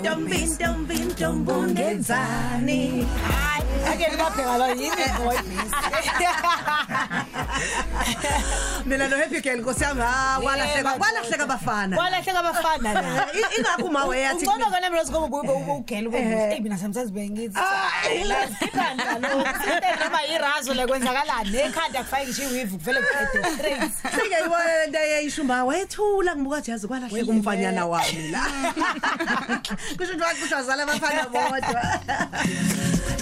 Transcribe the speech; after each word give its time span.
ntombi 0.00 0.38
ntombi 0.38 0.94
ntombi 0.94 1.52
ungenzani 1.52 3.08
hayi 3.28 3.92
ake 3.92 4.08
ngibabheka 4.10 4.58
lo 4.58 4.66
yini 4.68 5.06
boy 5.18 5.36
mina 8.86 9.08
no 9.08 9.16
happy 9.16 9.40
girl 9.40 9.60
nkosiyami 9.60 10.00
ha 10.00 10.38
kwalahleka 10.42 10.78
Yebo, 10.78 10.90
kwalahleka 10.98 11.44
abafana 11.44 11.96
kwalahleka 11.96 12.38
abafana 12.40 12.92
la 12.92 13.26
I- 13.32 13.58
ingakho 13.58 13.84
uma 13.86 14.04
wayathi 14.04 14.46
Ungcono 14.46 14.64
kona 14.70 14.90
mina 14.90 15.04
sikobo 15.04 15.28
kube 15.42 15.52
ugela 15.72 16.08
ube 16.08 16.18
hey 16.22 16.60
mina 16.60 16.78
samsazi 16.78 17.12
bengithi 17.12 17.58
lazikhanda 18.28 19.18
lo 19.18 19.44
sinte 19.44 20.04
noma 20.04 20.24
irazo 20.26 20.74
lekwenzakalani 20.74 21.50
nekhanda 21.50 22.00
akufake 22.00 22.26
nje 22.26 22.42
iweave 22.44 22.76
kuvele 22.76 23.00
kuqede 23.00 23.48
straight 23.54 23.92
Sike 24.14 24.36
ibona 24.46 24.76
lento 24.84 24.98
eyishuma 24.98 25.64
wethula 25.64 26.36
ngibuka 26.36 26.56
ukuthi 26.56 26.70
yazi 26.70 26.86
kwalahleka 26.88 27.30
umfanyana 27.30 27.86
wami 27.86 28.28
la 28.30 28.42
kusho 29.96 30.12
ukuthi 30.12 30.22
wathi 30.22 30.40
kusazala 30.40 30.82
abafana 30.82 31.22
bodwa 31.28 31.82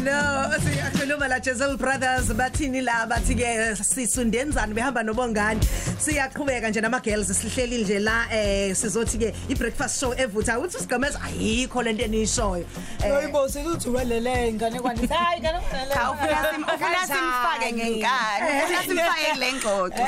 No, 0.05 0.51
siyakhuluma 0.61 1.29
la 1.29 1.41
Jezel 1.41 1.77
Brothers 1.79 2.27
bathini 2.34 2.80
la 2.84 3.07
bathi 3.07 3.34
ke 3.34 3.75
sisundenzani 3.77 4.74
behamba 4.74 5.02
nobongani 5.02 5.61
siyaqhubeka 5.98 6.69
nje 6.71 6.80
nama 6.80 7.01
girls 7.01 7.29
sihleli 7.41 7.85
nje 7.85 7.98
la 7.98 8.27
eh 8.30 8.74
sizothi 8.77 9.19
ke 9.19 9.35
i 9.48 9.55
breakfast 9.55 10.01
show 10.01 10.12
evutha 10.12 10.59
uthi 10.59 10.79
sigameza 10.79 11.21
ayikho 11.23 11.83
lento 11.83 12.05
enishoyo 12.05 12.66
Yoyibo 13.09 13.49
siluthi 13.49 13.88
welele 13.88 14.49
ingane 14.51 14.80
kwani 14.80 15.07
hayi 15.07 15.41
ngane 15.41 15.59
Cha 15.95 16.10
ufuna 16.10 16.38
sim 16.52 16.65
ufuna 16.74 17.07
simfake 17.07 17.73
ngenkani. 17.73 18.46
Ufuna 18.65 18.83
simfake 18.83 19.33
kule 19.33 19.52
ngxoxo. 19.52 20.05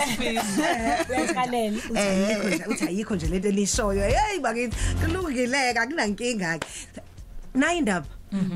uyaqalela 1.09 1.79
ayikho 1.97 2.71
uthi 2.71 2.85
ayikho 2.89 3.15
nje 3.15 3.27
lento 3.27 3.49
elishoyo 3.49 4.03
hey 4.03 4.39
bakithi 4.41 4.77
kulungileka 5.01 5.87
kunankinga 5.87 6.46
ke 6.61 6.67
nayi 7.55 7.79
indaba 7.79 8.07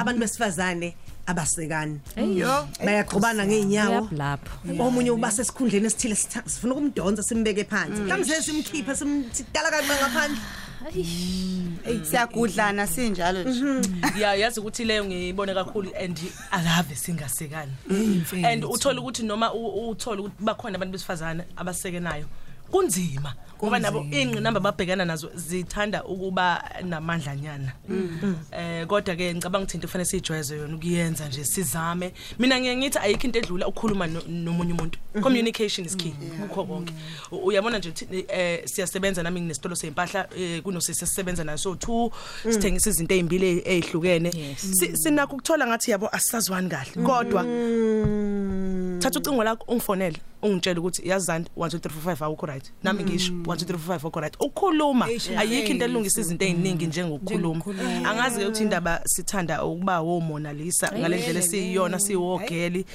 abantu 0.01 0.21
besifazane 0.21 0.89
abasekani 1.31 2.01
Yo. 2.43 2.69
bayaqhubana 2.85 3.43
ngeenyawo 3.47 4.09
lapho. 4.13 4.55
Omunye 4.83 5.11
uba 5.11 5.31
sesikhundleni 5.31 5.87
esithile 5.87 6.15
sitha- 6.15 6.49
sifuna 6.53 6.73
ukumdonsa 6.75 7.23
simbeke 7.23 7.65
phansi. 7.65 8.01
Mhlawumbe 8.03 8.43
simkhiphe 8.47 8.93
simdala 8.99 9.69
kancane 9.73 10.01
ngaphandle. 10.01 10.41
Siyagudlana 12.05 12.87
sinjalo 12.87 13.43
nje. 13.45 13.89
ya 14.21 14.35
yazi 14.35 14.61
ukuthi 14.61 14.85
leyo 14.85 15.05
ngiyibone 15.05 15.55
kakhulu 15.55 15.91
and 16.05 16.19
alave 16.51 16.95
singasekani. 16.95 17.73
And 18.45 18.65
uthola 18.65 19.01
ukuthi 19.01 19.23
noma 19.23 19.53
u- 19.55 19.91
uthola 19.91 20.21
ukuthi 20.23 20.35
bakhona 20.45 20.77
abantu 20.77 20.93
besifazana 20.93 21.45
abasekenayo 21.57 22.27
kunzima. 22.71 23.35
Ngoba 23.61 23.79
nabo 23.79 24.01
ingqinamba 24.11 24.61
babhekana 24.61 25.05
nazo 25.05 25.31
zithanda 25.35 26.05
ukuba 26.05 26.65
namandlanyana. 26.85 27.73
Eh 28.53 28.87
kodwa 28.87 29.17
ke 29.17 29.35
ngicabanga 29.35 29.65
ukuthi 29.65 29.77
into 29.77 29.87
kufanele 29.87 30.05
sijwayeze 30.09 30.57
yona 30.57 30.77
ukuyenza 30.77 31.29
nje 31.29 31.45
sizame. 31.45 32.13
Mina 32.39 32.61
ngiye 32.61 32.77
ngithi 32.77 32.99
ayikho 32.99 33.25
into 33.27 33.39
edlula 33.39 33.67
ukukhuluma 33.69 34.07
no- 34.07 34.23
nomunye 34.29 34.73
umuntu. 34.73 34.99
Communication 35.21 35.87
is 35.87 35.95
key 35.97 36.13
kukho 36.41 36.65
konke. 36.65 36.93
Uyabona 37.33 37.79
nje 37.79 37.93
eh 38.29 38.63
siyasebenza 38.65 39.23
nami 39.23 39.41
nginesitolo 39.41 39.75
sempahla 39.77 40.27
eh, 40.39 40.63
kunosisi 40.63 41.07
sisebenza 41.07 41.45
naso 41.45 41.75
2 41.75 42.11
sithengisa 42.51 42.91
izinto 42.91 43.15
ezimbili 43.15 43.63
ezihlukene 43.65 44.33
Si- 44.57 44.97
sinakho 44.97 45.35
ukuthola 45.37 45.67
ngathi 45.67 45.91
yabo 45.91 46.09
asisazwani 46.09 46.69
kahle. 46.71 47.03
Kodwa 47.05 47.43
thatha 49.01 49.19
ucingo 49.21 49.45
lakho 49.45 49.65
ungifonele 49.73 50.17
ungitshela 50.43 50.81
ukuthi 50.81 51.09
yazani 51.09 51.47
1 51.57 51.67
2 51.67 51.79
3 51.79 51.91
4 52.05 52.15
5 52.15 52.25
awukho 52.25 52.47
right. 52.47 52.73
Nami 52.83 53.05
ngisho 53.05 53.33
1 53.33 53.43
2 53.43 53.55
3 53.55 53.77
4 53.77 53.97
5 53.97 54.01
awukho 54.03 54.21
right. 54.21 54.37
Ukukhuluma 54.41 55.07
ayikho 55.39 55.73
into 55.73 55.85
elungisa 55.85 56.21
izinto 56.21 56.45
eziningi 56.45 56.87
njengokukhuluma. 56.87 57.65
Angazi 58.05 58.39
ke 58.39 58.45
ukuthi 58.47 58.63
indaba 58.63 59.01
sithanda 59.05 59.65
ukuba 59.65 60.01
womona 60.01 60.53
lisa 60.53 60.93
ngalendlela 60.99 61.41
esiyiyona 61.41 61.99
siwogeli. 61.99 62.87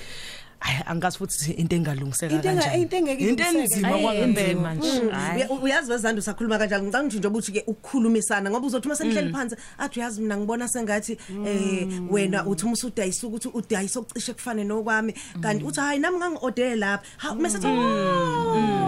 Ay 0.61 0.75
angazi 0.85 1.17
futhi 1.17 1.51
into 1.51 1.75
engalungiseka 1.75 2.35
Into 2.35 2.49
enga- 2.49 2.61
kanjani. 2.61 2.81
into 2.81 2.95
engeke 2.97 3.19
into 3.29 3.43
ilungiseke. 3.43 3.63
enzima 3.63 3.87
Ayi, 3.95 4.03
kwangempela 4.03 4.49
enzima 4.49 4.73
nje. 4.73 5.09
Hayi. 5.11 5.43
Uya- 5.43 5.61
uyazi 5.63 5.91
wezandla 5.91 6.19
usakhuluma 6.19 6.57
kanjalo 6.57 6.83
ngicanga 6.83 7.07
ukuthi 7.07 7.19
nje 7.19 7.27
ukuthi 7.27 7.51
ke 7.51 7.63
ukukhulumisana 7.67 8.49
ngoba 8.49 8.67
uzothi 8.67 8.87
uma 8.87 8.95
senihleli 8.95 9.33
phansi 9.33 9.55
athi 9.77 9.99
uyazi 9.99 10.21
mina 10.21 10.37
ngibona 10.37 10.67
sengathi 10.67 11.17
eh 11.45 11.87
wena 12.09 12.45
uthi 12.45 12.63
uma 12.65 12.73
usudayisa 12.73 13.27
ukuthi 13.27 13.47
udayisa 13.53 13.99
okucishe 13.99 14.33
kufane 14.33 14.63
nokwami. 14.63 15.13
Kanti 15.41 15.63
uthi 15.65 15.79
hayi 15.79 15.99
nami 15.99 16.17
ngangiodele 16.17 16.75
lapha. 16.75 17.03
Ha 17.17 17.35
mesethi 17.35 17.67
yeah. 17.67 18.85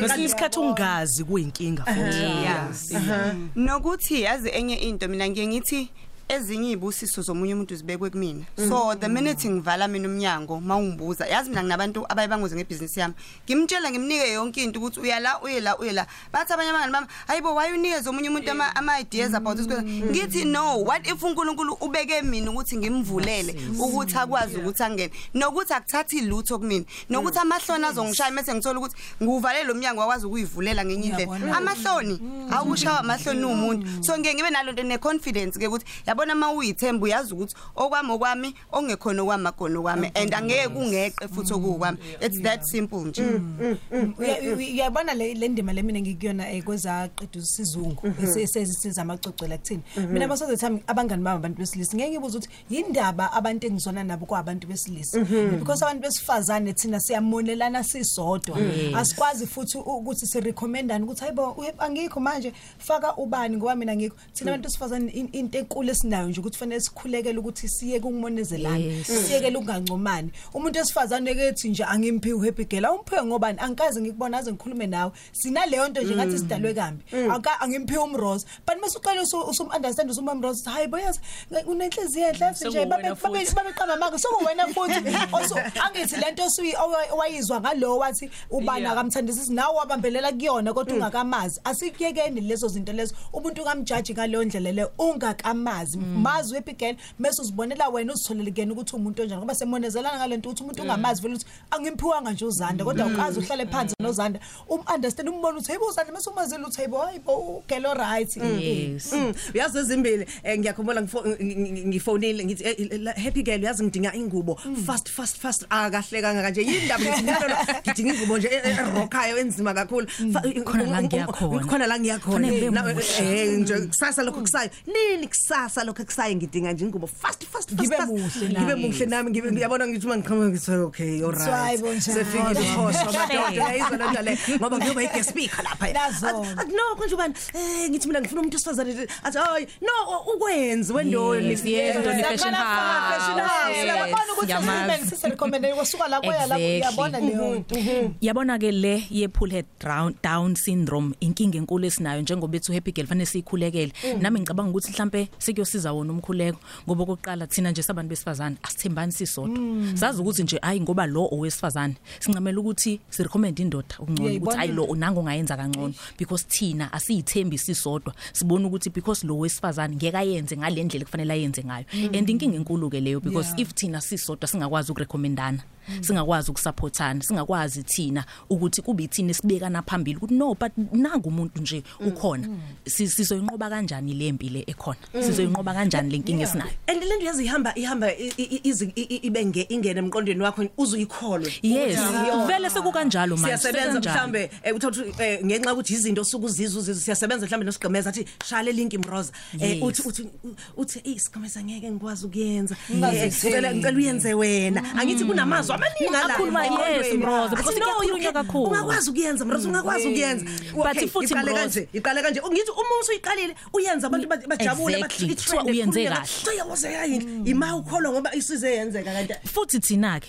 Ngesinye 0.00 0.24
isikhathi 0.24 0.58
ungazi 0.58 1.24
kuyinkinga 1.24 1.84
futhi. 1.84 2.22
Yeah. 2.22 3.34
Nokuthi 3.56 4.22
yazi 4.22 4.48
enye 4.50 4.74
into 4.76 5.08
mina 5.08 5.28
ngiye 5.28 5.46
ngithi 5.46 5.90
ezinye 6.28 6.70
izibusiso 6.70 7.22
zomunye 7.22 7.54
umuntu 7.54 7.74
zibekwe 7.76 8.10
kumina. 8.10 8.44
So 8.56 8.94
the 8.94 9.08
minute 9.08 9.48
ngivala 9.48 9.88
mina 9.88 10.08
umnyango 10.08 10.60
mawungibuza 10.60 11.26
yazi 11.26 11.50
mina 11.50 11.62
nginabantu 11.62 12.06
abayibangoze 12.08 12.56
ngebhizinisi 12.56 13.00
yami. 13.00 13.14
Ngimtshela 13.44 13.90
ngimnike 13.90 14.32
yonke 14.32 14.62
into 14.62 14.78
ukuthi 14.80 15.00
uya 15.00 15.20
la 15.20 15.40
uye 15.42 15.60
la 15.60 15.78
uye 15.78 15.92
la. 15.92 16.06
Bathi 16.32 16.52
abanye 16.52 16.70
abangani 16.70 16.92
bami 16.92 17.06
hayibo 17.26 17.54
why 17.54 17.72
unikeze 17.72 18.08
omunye 18.08 18.28
umuntu 18.28 18.50
ama 18.50 18.76
ama 18.76 19.00
ideas 19.00 19.34
about 19.34 19.56
this 19.56 19.66
ngithi 19.66 20.44
no 20.44 20.78
what 20.84 21.06
if 21.06 21.22
uNkulunkulu 21.22 21.78
ubeke 21.80 22.22
mina 22.22 22.50
ukuthi 22.50 22.76
ngimvulele 22.76 23.56
ukuthi 23.78 24.16
akwazi 24.16 24.56
ukuthi 24.56 24.82
angene? 24.82 25.12
Nokuthi 25.34 25.72
akuthathi 25.72 26.20
lutho 26.20 26.58
kumina. 26.58 26.84
Nokuthi 27.08 27.38
amahlona 27.38 27.88
azongishaya 27.88 28.32
mase 28.32 28.54
ngithola 28.54 28.78
ukuthi 28.78 28.96
nguvalele 29.22 29.64
lo 29.64 29.74
mnyango 29.74 30.00
wakwazi 30.00 30.26
ukuyivulela 30.26 30.84
ngenye 30.84 31.08
indlela. 31.08 31.56
Amahloni 31.56 32.20
awushawa 32.50 33.00
amahloni 33.00 33.44
umuntu. 33.44 34.04
So 34.04 34.18
ngeke 34.18 34.34
ngibe 34.34 34.50
nalo 34.50 34.72
nto 34.72 34.82
ne 34.82 34.98
confidence 34.98 35.58
ke 35.58 35.66
ukuthi 35.66 35.86
yabona 36.18 36.34
uma 36.34 36.52
uyithemba 36.52 37.04
uyazi 37.04 37.34
ukuthi 37.34 37.54
okwami 37.76 38.10
okwami 38.12 38.54
ongekhona 38.72 39.22
okwami 39.22 39.46
akona 39.48 39.78
okwami 39.78 40.10
and 40.14 40.34
angeke 40.34 40.68
kungeqe 40.68 41.28
futhi 41.28 41.52
okukwami. 41.54 41.98
It's 42.20 42.40
that 42.42 42.64
simple 42.64 43.04
nje. 43.04 43.22
Uya- 43.22 44.40
uya- 44.40 44.56
uyabona 44.56 45.14
le 45.14 45.34
le 45.34 45.48
ndima 45.48 45.72
le 45.72 45.82
mina 45.82 46.00
ngikuyona 46.00 46.50
eh, 46.52 46.62
kweza 46.64 47.08
qedwe 47.16 47.42
isizungu 47.42 48.02
esesiza 48.36 49.02
amacoco 49.02 49.46
la 49.46 49.58
kuthini 49.58 49.82
mina 49.96 50.28
basozethu 50.28 50.80
abangani 50.86 51.22
bami 51.22 51.36
abantu 51.38 51.58
besilisa 51.58 51.96
ngeke 51.96 52.10
ngibuza 52.10 52.38
ukuthi 52.38 52.48
yindaba 52.70 53.32
abantu 53.32 53.66
engizona 53.66 54.04
nabo 54.04 54.26
kwabantu 54.26 54.66
besilisa? 54.66 55.20
Because 55.58 55.82
abantu 55.84 56.02
besifazane 56.02 56.72
thina 56.72 57.00
siyamonelana 57.00 57.84
sisodwa. 57.84 58.58
Asikwazi 58.96 59.46
futhi 59.46 59.78
u- 59.78 59.80
ukuthi 59.80 60.26
si 60.26 60.40
recommendane 60.40 61.04
ukuthi 61.04 61.20
hayibo 61.20 61.54
uye- 61.56 61.74
angikho 61.78 62.20
manje 62.20 62.52
faka 62.78 63.16
ubani 63.16 63.56
ngoba 63.56 63.74
mina 63.76 63.96
ngikho. 63.96 64.16
Thina 64.34 64.50
abantu 64.50 64.68
besifazane 64.68 65.10
in- 65.12 65.28
into 65.32 65.58
enkulu 65.58 65.94
esinayo 66.08 66.28
nje 66.28 66.40
ukuthi 66.40 66.58
fanele 66.58 66.80
sikhulekele 66.80 67.38
ukuthi 67.38 67.68
siye 67.68 68.00
kungumonezelana 68.00 68.78
Yes. 68.78 69.06
siyekele 69.26 69.56
ukungancomani 69.56 70.30
umuntu 70.54 70.78
esifazane 70.78 71.34
kethi 71.34 71.68
nje 71.68 71.84
angimpi 71.84 72.32
uhappy 72.32 72.64
girl 72.64 72.84
awumphiwe 72.84 73.24
ngobani 73.24 73.58
angikaze 73.60 74.00
ngikubona 74.00 74.38
aze 74.38 74.52
ngikhulume 74.52 74.86
nawe. 74.86 75.12
Sinaleyo 75.32 75.88
nto 75.88 76.02
nje 76.02 76.14
ngathi 76.14 76.38
sidalwe 76.38 76.74
kambi. 76.74 77.04
Aka- 77.30 77.60
angimpi 77.60 77.96
umrose 77.96 78.46
but 78.66 78.80
mase 78.80 78.98
uqala 78.98 79.22
usum 79.22 79.68
understand 79.76 80.10
usum 80.10 80.28
umrose 80.28 80.70
hayi 80.70 80.86
boyazi 80.88 81.20
unenhliziyo 81.66 82.28
enhle 82.28 82.50
nje 82.50 82.58
Sekuwena 82.58 82.86
babe 82.86 83.02
babe 83.02 83.14
futhi. 83.44 83.54
babeqamba 83.54 83.96
manga 83.96 84.18
sokuwena 84.18 84.66
futhi. 84.66 85.00
Osu- 85.32 85.58
angithi 85.86 86.16
lento 86.16 86.44
osuyi 86.44 86.74
owayizwa 87.12 87.60
ngalo 87.60 87.98
wathi 87.98 88.30
ubani 88.50 88.78
Yeah. 88.78 88.92
akamthandisisi 88.92 89.52
nawe 89.52 89.76
wabambelela 89.76 90.32
kuyona 90.32 90.72
kodwa 90.72 90.94
ungakamazi. 90.96 91.60
Asikuyekeni 91.64 92.40
lezo 92.40 92.68
zinto 92.68 92.92
lezo. 92.92 93.14
Umuntu 93.32 93.64
kamjaji 93.64 94.12
ngaleyo 94.14 94.44
ndlela 94.44 94.72
le 94.72 94.86
ungakamazi. 94.98 95.97
Mazi 95.98 96.54
happy 96.54 96.72
girl 96.72 96.94
mase 97.18 97.42
uzibonela 97.42 97.88
wena 97.88 98.12
uzitholele 98.12 98.50
kuyena 98.52 98.72
ukuthi 98.72 98.96
umuntu 98.96 99.22
onjani 99.22 99.38
ngoba 99.40 99.54
semonezelana 99.54 100.18
ngalento 100.18 100.48
ukuthi 100.48 100.62
umuntu 100.62 100.82
ungamazi 100.82 101.22
vele 101.22 101.34
ukuthi 101.34 101.46
angimpiwanga 101.70 102.30
nje 102.32 102.44
uzanda 102.44 102.84
kodwa 102.84 103.06
ukazi 103.06 103.38
uhlale 103.40 103.66
phansi 103.66 103.94
nozanda. 104.00 104.40
Um 104.68 104.80
understand 104.94 105.28
umbona 105.28 105.54
ukuthi 105.58 105.68
hayibo 105.68 105.86
uzanda 105.86 106.12
mase 106.12 106.30
umazile 106.30 106.62
ukuthi 106.62 106.76
hayibo 106.76 106.98
hayibo 106.98 107.32
ugelo 107.36 107.94
right 107.94 108.36
yes. 108.36 109.12
Mm, 109.12 109.34
uyazi 109.54 109.78
ezimbili 109.78 110.26
eh, 110.42 110.58
ngiyakhumbula 110.58 111.00
ngifo- 111.00 111.26
ngi- 111.42 111.56
ngi- 111.56 111.86
ngifonile 111.86 112.44
ngithi 112.44 112.64
eh, 112.64 112.76
eh, 112.78 113.00
la- 113.00 113.12
happy 113.12 113.42
girl 113.42 113.60
uyazi 113.62 113.84
ngidinga 113.84 114.14
ingubo. 114.14 114.54
Fast 114.86 115.08
fast 115.10 115.36
fast 115.38 115.66
akahlekanga 115.70 116.42
kanje. 116.42 116.62
Yindaba 116.62 117.04
ngithi 117.04 117.22
ngalo 117.22 117.56
ngidinga 117.86 118.14
ingubo 118.14 118.38
nje 118.38 118.48
erockayo 118.48 119.38
enzima 119.38 119.74
kakhulu. 119.74 120.06
Fa- 120.32 120.42
Khona 120.64 120.86
la 120.86 121.02
ngiya 121.02 121.26
khona. 121.26 121.66
khona 121.66 121.86
la 121.86 121.98
ngiyakhona. 121.98 122.48
Khona 122.48 122.48
ngibe 122.48 122.70
Na- 122.70 122.94
musha. 122.94 123.24
eh 123.24 123.58
nje 123.58 123.74
kusasa 123.86 124.22
lokho 124.22 124.40
kusayo. 124.40 124.70
Nini 124.86 125.26
kusasa? 125.28 125.77
Salokho 125.78 126.02
ekusaye 126.02 126.34
ngidinga 126.34 126.72
nje 126.72 126.84
ingubo 126.84 127.06
fast 127.06 127.44
fast 127.46 127.68
fast 127.68 127.72
Ngibe 127.80 127.96
fast. 127.96 128.08
muhle 128.12 128.48
nami. 128.48 128.64
ngibe 128.64 128.74
muhle 128.74 129.06
nami 129.06 129.30
ngibe 129.30 129.52
ngiyabona 129.52 129.86
ngithi 129.88 130.06
mangiqhamuka 130.06 130.48
ngithi 130.50 130.72
okay 130.72 131.22
all 131.24 131.32
right 131.32 131.44
Swayibo 131.48 131.88
njalo. 131.94 132.14
sefikile 132.16 132.60
ukhoshwa 132.72 133.12
madoda 133.12 133.64
yayizwa 133.68 133.96
lento 133.96 134.22
le 134.22 134.38
ngoba 134.58 134.76
ngiyoba 134.78 135.02
i 135.02 135.06
guest 135.14 135.30
speaker 135.30 135.62
lapha 135.64 135.86
Nazona. 135.92 136.60
Athi, 136.60 136.72
no 136.72 136.82
konje 136.96 137.14
ubani 137.14 137.34
eh 137.54 137.90
ngithi 137.90 138.06
mina 138.08 138.20
ngifuna 138.20 138.40
umuntu 138.40 138.56
osifazane 138.56 138.92
athi 139.22 139.38
hayi 139.38 139.66
no 139.82 139.94
ukwenzi 140.34 140.92
wendoni 140.92 141.48
Yes, 141.48 141.64
yes, 141.64 141.96
Ndoni 141.96 142.22
Fashion 142.22 142.54
House. 142.54 143.08
Fashion 143.10 143.38
House. 143.48 143.76
Yes, 143.76 143.84
Uyabona 143.84 144.32
ukuthi 144.32 144.46
ngiyamazi. 144.46 144.80
women 144.80 145.06
siserecommended 145.10 145.74
kusuka 145.74 146.08
la 146.08 146.20
kwaya 146.20 146.46
lapho 146.46 146.62
Exactly. 146.62 146.80
uyabona 146.80 147.20
leyo 147.20 147.54
nto 147.58 147.76
yabona 148.20 148.58
ke 148.58 148.72
le 148.72 149.04
ye 149.10 149.28
pull 149.28 149.50
head 149.50 149.66
down 149.80 150.14
down 150.22 150.54
syndrome 150.54 151.14
inkinga 151.20 151.58
enkulu 151.58 151.86
esinayo 151.86 152.20
njengoba 152.22 152.56
ethu 152.56 152.72
happy 152.72 152.92
girl 152.92 153.06
fanele 153.06 153.26
sikhulekele 153.26 153.92
nami 154.20 154.40
ngicabanga 154.40 154.70
ukuthi 154.70 154.90
mhlambe 154.92 155.28
sekuyosiza 155.68 155.92
wona 155.92 156.12
umkhuleko 156.12 156.58
ngoba 156.86 157.02
okokuqala 157.02 157.46
thina 157.46 157.70
nje 157.70 157.82
sabantu 157.82 158.08
besifazane 158.08 158.56
asithembani 158.62 159.12
sisodwa. 159.12 159.58
Sazi 159.94 160.20
ukuthi 160.20 160.42
nje 160.42 160.58
hayi 160.62 160.80
ngoba 160.80 161.06
lo 161.06 161.28
owesifazane 161.32 161.94
sincamela 162.20 162.60
ukuthi 162.60 163.00
si 163.10 163.22
recommend 163.22 163.58
indoda 163.58 163.94
ukungcono 163.98 164.14
ukuthi 164.14 164.22
Uyayibona 164.22 164.58
hayi 164.58 164.72
lo 164.72 164.94
nango 164.94 165.22
ngayenza 165.22 165.56
kangcono 165.56 165.94
because 166.18 166.44
thina 166.48 166.92
asiyithembi 166.92 167.58
sisodwa. 167.58 168.14
Sibona 168.32 168.66
ukuthi 168.66 168.90
because 168.90 169.26
lo 169.26 169.38
wesifazane 169.38 169.96
ngeke 169.96 170.16
ayenze 170.16 170.56
ngalendlela 170.56 171.04
kufanele 171.04 171.32
ayenze 171.32 171.64
ngayo. 171.64 171.84
And 171.92 172.28
inkinga 172.28 172.56
enkulu 172.56 172.90
ke 172.90 173.00
leyo 173.00 173.20
because 173.20 173.48
Yeah. 173.48 173.60
if 173.60 173.74
thina 173.74 174.00
sisodwa 174.00 174.48
singakwazi 174.48 174.92
ukurecommendana 174.92 175.62
singakwazi 176.00 176.50
ukusupportana 176.50 177.22
singakwazi 177.22 177.82
thina 177.82 178.24
ukuthi 178.50 178.82
kube 178.82 179.04
ithina 179.04 179.34
sibekana 179.34 179.82
phambili 179.82 180.16
ukuthi 180.16 180.34
no 180.34 180.54
but 180.54 180.72
nangu 180.92 181.28
umuntu 181.28 181.60
nje 181.60 181.82
ukhona. 182.06 182.48
Si- 182.86 183.08
sizoyinqoba 183.08 183.70
kanjani 183.70 184.14
le 184.14 184.32
mpilo 184.32 184.62
ekhona? 184.66 184.98
Sizoyinqoba 185.20 185.74
kanjani 185.74 186.10
lenkinga 186.10 186.42
esinayo? 186.44 186.70
And 186.86 187.02
lento 187.02 187.24
yazi 187.26 187.44
ihamba 187.44 187.74
ihamba 187.74 188.12
i- 188.14 188.32
i- 188.38 188.60
izi- 188.70 188.92
i- 188.96 189.02
i- 189.14 189.20
ibe 189.26 189.44
nge 189.46 189.66
ingene 189.68 190.00
emqondweni 190.00 190.42
wakho 190.42 190.66
uzuyikholwe. 190.78 191.52
Yes. 191.62 191.98
Vele 192.46 192.70
sekukanjalo 192.70 193.36
manje 193.36 193.46
siyasebenza 193.46 193.92
sekanjalo. 193.92 194.16
mhlambe 194.16 194.50
eh, 194.62 194.74
uthatha 194.76 195.24
eh, 195.24 195.44
ngenxa 195.44 195.72
ukuthi 195.72 195.94
izinto 195.94 196.24
suku 196.24 196.46
uzizwe 196.46 196.78
uzizwe 196.80 197.02
siyasebenza 197.04 197.46
mhlambe 197.46 197.66
nosigqemeza 197.66 198.10
athi 198.10 198.24
shaya 198.44 198.72
link 198.72 198.92
imroza 198.92 199.32
eh 199.60 199.68
Yes. 199.70 199.82
uthi 199.82 200.02
uthi 200.08 200.28
uthi 200.76 201.00
isigqemeza 201.04 201.62
ngeke 201.64 201.90
ngikwazi 201.90 202.26
ukuyenza. 202.26 202.76
Ngingazithembi. 202.90 203.26
Eh, 203.26 203.32
ngicela 203.32 203.74
ngicela 203.74 203.98
uyenze 203.98 204.34
wena. 204.34 204.82
Angithi 204.98 205.24
kunamazwi 205.24 205.74
amaningi 205.78 206.16
ala 206.16 206.34
Akhuluma, 206.34 206.64
yes, 206.64 207.14
Mroza, 207.14 207.50
because 207.50 207.68
Athi, 207.76 207.80
no, 207.80 207.86
kuyakhulunywa 207.86 208.18
you 208.18 208.32
can- 208.32 208.46
kakhulu. 208.46 208.70
ungakwazi 208.70 209.10
ukuyenza 209.10 209.44
mroza 209.44 209.68
ungakwazi 209.68 210.08
ukuyenza. 210.08 210.44
But 210.74 210.86
Okay, 210.86 211.08
futhi, 211.08 211.26
iqale 211.34 211.52
Mroza- 211.52 211.54
kanje 211.54 211.88
iqale 211.92 212.22
kanje. 212.22 212.40
Ngithi 212.40 212.70
uma 212.70 212.94
usuyiqalile 213.02 213.54
uyenza 213.72 214.06
abantu 214.06 214.28
ba- 214.28 214.36
bajabule 214.48 214.94
Exactly. 214.98 215.26
bathi 215.28 215.34
Kuthiwa 215.44 215.64
uyenze 215.64 216.04
kahle. 216.04 216.56
yawaze 216.58 216.92
yayini. 216.92 217.50
Ima 217.50 217.76
ukholwa 217.76 218.12
ngoba 218.12 218.34
isize 218.34 218.70
yenzeka 218.74 219.12
kanti 219.12 219.34
futhi 219.48 219.80
thina 219.80 220.20
ke 220.20 220.28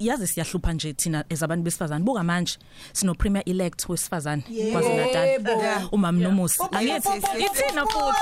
yazi 0.00 0.26
siyahlupha 0.26 0.72
nje 0.72 0.92
thina 0.92 1.24
ezabantu 1.28 1.64
besifazane. 1.64 2.04
Buka 2.04 2.22
manje 2.22 2.58
sino 2.92 3.14
premier 3.14 3.42
elect 3.46 3.88
wesifazane 3.88 4.42
kwaZulu 4.72 4.96
Natal 4.96 5.88
umam 5.92 6.18
Nomusi. 6.20 6.58
Angithi 6.72 7.08
ithina 7.38 7.86
futhi 7.86 8.20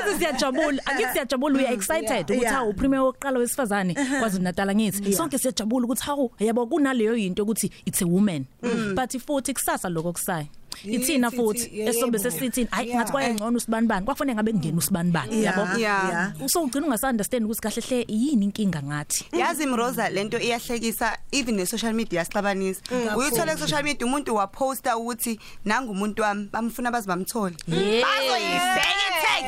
Akithi 0.00 0.18
siyajabula, 0.18 0.82
akithi 0.86 1.12
siyajabula 1.12 1.58
uya 1.58 1.72
excited 1.72 2.26
ukuthi 2.30 2.42
Yeah. 2.42 2.54
hawu 2.54 2.72
premier 2.74 3.00
wokuqala 3.00 3.38
wesifazane 3.38 3.94
kwaZulu 3.94 4.42
Natal 4.44 4.74
ngithi. 4.74 5.12
Sonke 5.12 5.38
siyajabula 5.38 5.84
ukuthi 5.86 6.02
hawu 6.02 6.30
yabo 6.38 6.66
kunaleyo 6.66 7.16
into 7.16 7.42
ukuthi 7.42 7.70
it's 7.86 8.02
a 8.02 8.06
woman. 8.06 8.46
But 8.94 9.10
futhi 9.18 9.52
kusasa 9.54 9.88
lokho 9.88 10.12
kusayo. 10.12 10.46
Ithina 10.84 11.26
Yithi, 11.28 11.36
futhi 11.36 11.70
yebo. 11.78 11.90
esobe 11.90 12.18
sesithi 12.18 12.66
hayi 12.70 12.88
Yeah. 12.88 12.98
ngathi 13.00 13.12
kwayengcono 13.12 13.56
usibanibani 13.56 14.06
kwafanele 14.06 14.34
ngabe 14.36 14.52
kungena 14.52 14.78
usibanibani 14.78 15.42
Yeah. 15.42 15.56
yabo. 15.58 15.78
Yeah. 15.78 16.32
So 16.46 16.62
ugcina 16.62 16.86
ungasa 16.86 17.08
understand 17.08 17.44
ukuthi 17.44 17.60
kahle 17.60 17.80
hle 17.82 18.04
yini 18.08 18.44
inkinga 18.46 18.82
ngathi. 18.82 19.24
yazi 19.32 19.66
mroza 19.66 20.08
lento 20.08 20.38
iyahlekisa 20.38 21.18
even 21.32 21.56
ne 21.56 21.66
social 21.66 21.92
media 21.94 22.24
sixabanisa 22.24 22.80
uyithola 23.16 23.52
ku 23.54 23.58
social 23.60 23.82
media 23.84 24.06
umuntu 24.06 24.34
waposta 24.34 24.96
ukuthi 24.96 25.38
nanga 25.64 25.90
umuntu 25.90 26.22
wami 26.22 26.48
bamfuna 26.52 26.90
bazi 26.90 27.08
bamthole 27.08 27.54
Yeah. 27.68 28.04
bazoyibheka 28.04 28.92
itag 29.06 29.44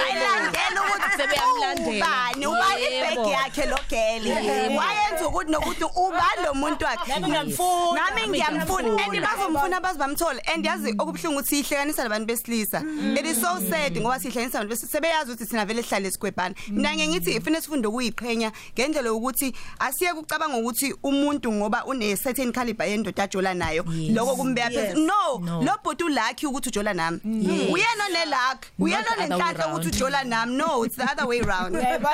bayilandela 0.00 0.80
ukuthi 0.82 1.10
Sebeyamlandela. 1.16 2.06
ubani 2.06 2.46
ubani 2.46 2.82
Yebo. 2.82 3.12
ibhegi 3.12 3.30
yakhe 3.30 3.66
logele 3.66 4.76
wayenza 4.78 5.28
ukuthi 5.28 5.50
nokuthi 5.52 5.84
ubani 5.84 6.40
lo 6.44 6.54
muntu 6.54 6.84
wakhe 6.84 7.10
Nami 7.12 7.26
ngiyamfuna. 7.28 8.00
nami 8.00 8.28
ngiyamfuna 8.28 9.04
and 9.04 9.24
bazomfuna 9.24 9.80
bazi 9.80 9.98
bamthole 9.98 10.40
and 10.54 10.64
yazi 10.70 10.94
okubuhlungu 10.98 11.38
ukuthi 11.40 11.62
sihlekanisa 11.64 12.02
labantu 12.02 12.26
besilisa. 12.26 12.82
It 13.18 13.26
is 13.26 13.40
so 13.40 13.58
sad 13.70 13.96
ngoba 14.00 14.18
sihlekanisa 14.20 14.58
abantu 14.58 14.68
besilisa. 14.70 14.92
Sebeyazi 14.92 15.30
ukuthi 15.32 15.46
thina 15.46 15.64
vele 15.66 15.82
sihlale 15.82 16.08
esikwebhana 16.08 16.54
mina 16.70 16.96
ngithi 16.96 17.30
ifine 17.36 17.60
sifunde 17.60 17.88
ukuyiqhenya 17.88 18.52
ngendlela 18.74 19.08
yokuthi 19.08 19.54
asiye 19.78 20.14
kucabanga 20.14 20.56
ukuthi 20.56 20.94
umuntu 21.02 21.52
ngoba 21.52 21.84
une 21.86 22.16
certain 22.16 22.52
caliber 22.52 22.86
yendoda 22.88 23.22
ajola 23.24 23.54
nayo 23.54 23.84
Yes. 23.90 24.16
lokho 24.16 24.36
kumbeka 24.36 24.70
Yes. 24.70 24.80
phezulu. 24.88 25.06
No 25.06 25.38
No. 25.38 25.62
lo 25.62 25.72
bhuti 25.84 26.04
ulakhi 26.04 26.46
ukuthi 26.46 26.68
ujola 26.68 26.94
nami. 26.94 27.20
Uyena 27.24 28.04
onelakhi 28.08 28.70
uyena 28.78 29.00
Not 29.00 29.16
the 29.16 29.24
other 29.24 29.28
way 29.28 29.40
onenhlanhla 29.40 29.66
ukuthi 29.66 29.88
round. 29.90 29.94
ujola 29.94 30.24
nami. 30.24 30.56
No 30.56 30.84
it's 30.84 30.96
the 30.96 31.04
other 31.10 31.26
way 31.26 31.40
round. 31.40 31.74
Yebo. 31.80 32.08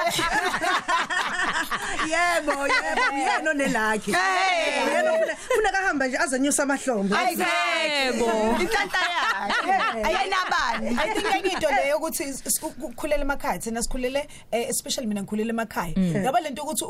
Yebo 2.06 2.52
uyena 3.14 3.50
onelakhi 3.50 4.12
Hey. 4.12 4.85
uyena 4.87 5.12
ufuna 5.12 5.37
funa 5.55 5.70
kahamba 5.73 6.06
nje 6.06 6.19
azenyusa 6.19 6.62
amahlombe. 6.62 7.17
Yebo. 7.17 8.46
Inhlanhla 8.63 9.01
yakhe. 9.15 10.03
Ayinabani. 10.05 10.99
I 10.99 11.15
think 11.15 11.27
enye 11.27 11.53
into 11.53 11.69
leyo 11.69 11.97
ukuthi 11.99 12.25
ukukhulela 12.63 13.23
emakhaya 13.23 13.59
thina 13.59 13.83
sikhulele 13.83 14.29
eh, 14.53 14.69
especially 14.69 15.07
mina 15.07 15.23
ngikhulele 15.23 15.51
emakhaya. 15.51 15.95
Ngoba 15.97 16.41
lento 16.41 16.63
ukuthi 16.63 16.85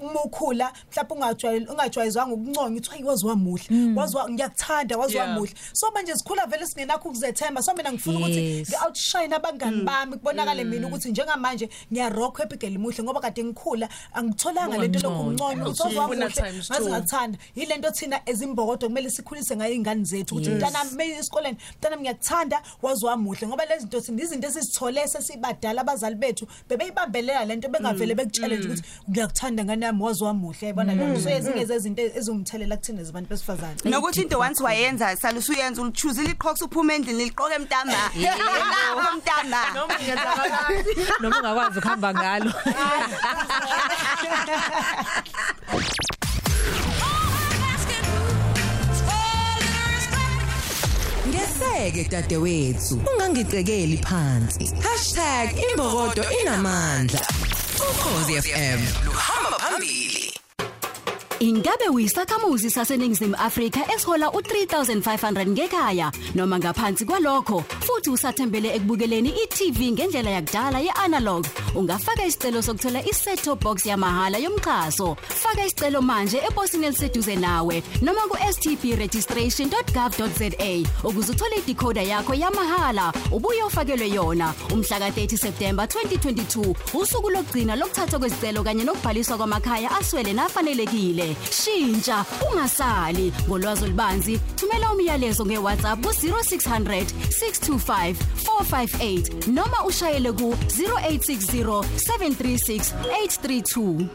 uma 0.00 0.22
ukhula 0.24 0.72
mhlawumbe 0.90 1.14
ungajwayele 1.14 1.66
ungajwayezwanga 1.66 2.34
ukunconywa 2.34 2.78
uthi 2.78 2.90
hayi 2.90 3.04
waziwa 3.04 3.36
muhle 3.36 3.94
waziwa 3.96 4.30
ngiyakuthanda 4.30 4.96
waziwa 4.96 5.26
muhle 5.26 5.54
so 5.72 5.90
manje 5.90 6.14
sikhula 6.14 6.46
vele 6.46 6.66
singenakho 6.66 7.08
ukuzethemba. 7.08 7.62
So 7.62 7.74
mina 7.74 7.92
ngifuna 7.92 8.18
ukuthi 8.18 8.44
Yes. 8.44 8.68
ngi-outshine 8.68 9.34
abangani 9.34 9.82
bami 9.82 10.16
kubonakale 10.16 10.64
mina 10.64 10.86
ukuthi 10.86 11.10
njengamanje 11.10 11.68
ngiyarokho 11.92 12.42
epigeli 12.42 12.78
muhle 12.78 13.04
ngoba 13.04 13.20
kade 13.20 13.44
ngikhula 13.44 13.88
angitholanga 14.12 14.78
lento 14.78 15.08
unconywa 15.08 15.68
ukuthi 15.68 15.82
waziwa 15.82 16.06
muhle 16.06 16.30
two. 16.30 16.88
ngathanda 16.88 17.38
yilento 17.56 17.90
thina 17.90 18.20
ezimbokodo 18.26 18.86
kumele 18.88 19.10
sikhulise 19.10 19.56
ngayo 19.56 19.74
ingane 19.74 20.04
zethu 20.04 20.34
ukuthi 20.34 20.50
mntana 20.74 20.90
mase 20.90 21.18
esikoleni. 21.18 21.56
Mntana 21.76 21.96
ngiyakuthanda 21.96 22.62
waziwa 22.82 23.16
muhle 23.16 23.46
ngoba 23.46 23.64
lezi 23.64 23.80
zinto 23.80 24.00
thina 24.00 24.22
izinto 24.22 24.48
esizithole 24.48 25.08
sesibadala 25.08 25.80
abazali 25.80 26.16
bethu 26.16 26.46
bebeyibambelela 26.68 27.44
lento 27.44 27.68
bengavele 27.68 28.14
bekutshele 28.14 28.56
nje 28.56 28.68
ukuthi 28.68 28.82
ngiyakuthanda 29.10 29.64
ngane 29.64 29.86
yami 29.86 30.02
waziwa 30.02 30.34
muhle 30.34 30.66
yabona 30.66 30.94
lokho. 30.94 31.20
So 31.20 31.30
ezinye 31.30 31.64
zezinto 31.64 32.02
ezingumthelela 32.02 32.76
kuthina 32.76 33.04
zabantu 33.04 33.28
besifazane. 33.30 33.76
Nokuthi 33.84 34.22
into 34.22 34.38
once 34.38 34.62
wayenza 34.62 35.16
sala 35.16 35.38
usuyenza 35.38 35.82
ulichuza 35.82 36.22
iliqhoka 36.22 36.64
uphuma 36.64 36.94
endlini 36.94 37.24
liqoke 37.24 37.54
emntama 37.54 37.92
lapho 37.92 39.12
mntama. 39.16 39.70
Noma 39.74 39.94
ngenza 40.02 40.24
kakade 40.24 40.84
noma 41.20 41.38
ungakwazi 41.38 41.78
ukuhamba 41.78 42.14
ngalo. 42.14 42.52
Ngeseke 51.74 52.08
dadewethu, 52.08 53.00
ungangicekeli 53.14 53.96
phansi. 53.98 54.70
#imbokodo 55.70 56.24
inamandla. 56.40 57.20
Ukhozi 57.90 58.42
FM 58.42 58.80
luhamba 59.04 59.58
phambili. 59.58 60.33
Ingabe 61.40 61.88
uyisakhamuzi 61.88 62.70
saseNingizimu 62.70 63.34
Afrika 63.38 63.80
esihola 63.94 64.26
u3500 64.28 65.46
ngekhaya 65.46 66.12
noma 66.34 66.58
ngaphansi 66.58 67.04
kwalokho 67.04 67.64
futhi 67.80 68.10
usathembele 68.10 68.74
ekubukeleni 68.76 69.28
iTV 69.44 69.80
ngendlela 69.92 70.30
yakudala 70.30 70.78
yeanalog 70.80 71.46
ungafaka 71.74 72.26
isicelo 72.26 72.62
sokuthola 72.62 73.00
iset-top 73.10 73.60
box 73.62 73.86
yamahhala 73.86 74.38
yomxhaso. 74.38 75.16
Faka 75.28 75.66
isicelo 75.66 76.02
manje 76.02 76.38
eposini 76.38 76.86
eliseduze 76.86 77.36
nawe 77.36 77.82
noma 78.02 78.20
ku-stpregistration.gov.za 78.30 80.88
ukuze 81.08 81.32
uthole 81.32 81.56
idecoder 81.58 82.06
yakho 82.08 82.34
yamahhala 82.34 83.12
ubuye 83.32 83.62
ufakelwe 83.64 84.08
yona. 84.08 84.54
Umhla 84.72 84.98
ka-30 84.98 85.36
September 85.36 85.84
2022 85.86 86.74
usuku 86.94 87.30
lokugcina 87.30 87.76
lokuthathwa 87.76 88.18
kwesicelo 88.18 88.62
kanye 88.64 88.84
nokubhaliswa 88.84 89.36
kwamakhaya 89.36 89.90
aswele 89.90 90.32
nafanelekile. 90.32 91.23
Shintsha 91.50 92.24
ungasali. 92.50 93.32
Ngolwazi 93.48 93.84
olubanzi 93.84 94.38
thumela 94.56 94.92
umyalezo 94.92 95.46
ngeWhatsApp 95.46 96.02
ku-0600 96.02 97.04
625 97.28 98.14
458 98.44 99.48
noma 99.52 99.84
ushayele 99.86 100.32
ku-0860 100.32 101.84
736 101.96 102.92
832 103.02 104.06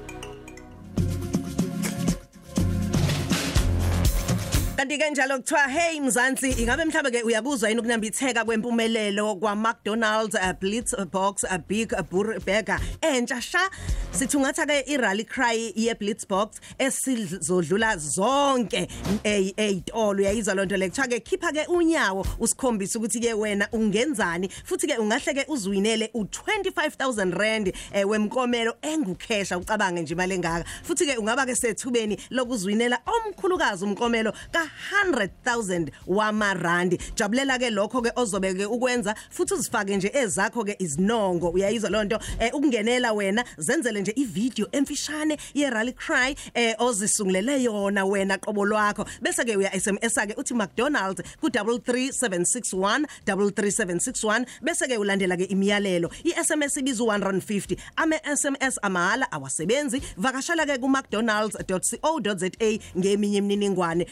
kanti 4.79 4.97
ke 4.97 5.09
njalo 5.11 5.37
kuthiwa 5.37 5.67
hey 5.67 5.99
Mzansi 5.99 6.49
ingabe 6.51 6.85
mhlambe 6.85 7.11
ke 7.11 7.23
uyakuzwa 7.23 7.69
yini 7.69 7.81
ukunambitheka 7.81 8.45
kwempumelelo 8.45 9.35
kwa 9.35 9.55
McDonald's 9.55 10.35
uh, 10.35 10.53
Blitz 10.59 10.95
box 11.11 11.43
a 11.49 11.57
big 11.57 11.93
burger 12.09 12.79
entsha 13.01 13.41
sha 13.41 13.69
sithungatha 14.11 14.65
ke 14.65 14.83
i 14.87 14.97
rally 14.97 15.25
cry 15.25 15.73
ye 15.75 15.93
Blitz 15.95 16.25
box 16.25 16.61
esizodlula 16.77 17.97
zonke 17.97 18.87
ezitolo 19.23 20.21
uyayizwa 20.21 20.55
lonto 20.55 20.77
le. 20.77 20.89
Kuthiwa 20.89 21.07
ke 21.07 21.19
khipha 21.19 21.51
ke 21.51 21.65
unyawo 21.67 22.25
usikhombisa 22.39 22.99
ukuthi 22.99 23.19
ke 23.19 23.33
wena 23.33 23.67
ungenzani. 23.73 24.49
Futhi 24.63 24.87
ke 24.87 24.97
ungahle 24.97 25.33
ke 25.33 25.45
uzwinele 25.47 26.09
u25000 26.15 27.37
rand 27.37 27.73
eh, 27.93 28.07
wemkomelo 28.07 28.77
engukhesha 28.81 29.57
ucabange 29.57 30.01
nje 30.01 30.13
imali 30.13 30.35
engaka. 30.35 30.65
Futhi 30.83 31.05
ke 31.05 31.17
ungaba 31.17 31.45
ke 31.45 31.55
sethubeni 31.55 32.17
lokuzwinela 32.31 32.99
omkhulukazi 33.05 33.85
umkomelo 33.85 34.31
ka 34.51 34.68
100000 34.91 35.91
wamarandi. 36.07 36.97
Jabulela 37.15 37.59
ke 37.59 37.69
lokho 37.69 38.01
ke 38.01 38.11
ozobe 38.15 38.53
ke 38.53 38.65
ukwenza 38.65 39.15
futhi 39.29 39.53
uzifake 39.53 39.97
nje 39.97 40.11
ezakho 40.13 40.63
ke 40.65 40.75
izinongo. 40.79 41.49
Uyayizwa 41.49 41.89
lonto 41.89 42.19
eh, 42.39 42.51
ukungenela 42.53 43.13
wena 43.13 43.43
zenzele 43.57 44.01
nje 44.01 44.13
ivideo 44.15 44.67
emfishane 44.71 45.37
ye 45.53 45.69
rally 45.69 45.93
cry 45.93 46.35
eh 46.53 46.75
ozisungulele 46.79 47.63
yona 47.63 48.05
wena 48.05 48.37
qobo 48.37 48.65
lwakho. 48.65 49.05
Bese 49.21 49.45
ke 49.45 49.57
uya 49.57 49.79
SMS 49.79 50.17
ake 50.17 50.33
uthi 50.37 50.53
McDonald's 50.53 51.21
ku 51.41 51.47
33761 51.47 53.05
33761 53.25 54.45
bese 54.61 54.87
ke 54.87 54.97
ulandela 54.97 55.37
ke 55.37 55.45
imiyalelo. 55.45 56.09
iSMS 56.23 56.77
ibiza 56.77 57.03
150 57.03 57.77
ama 57.95 58.15
SMS 58.35 58.79
amahala 58.81 59.31
awasebenzi. 59.31 60.01
Vakashela 60.17 60.65
ke 60.65 60.77
ku 60.77 60.89
mcdonalds.co.za 60.89 62.49
ngeminye 62.97 63.37
imininingwane. 63.37 64.07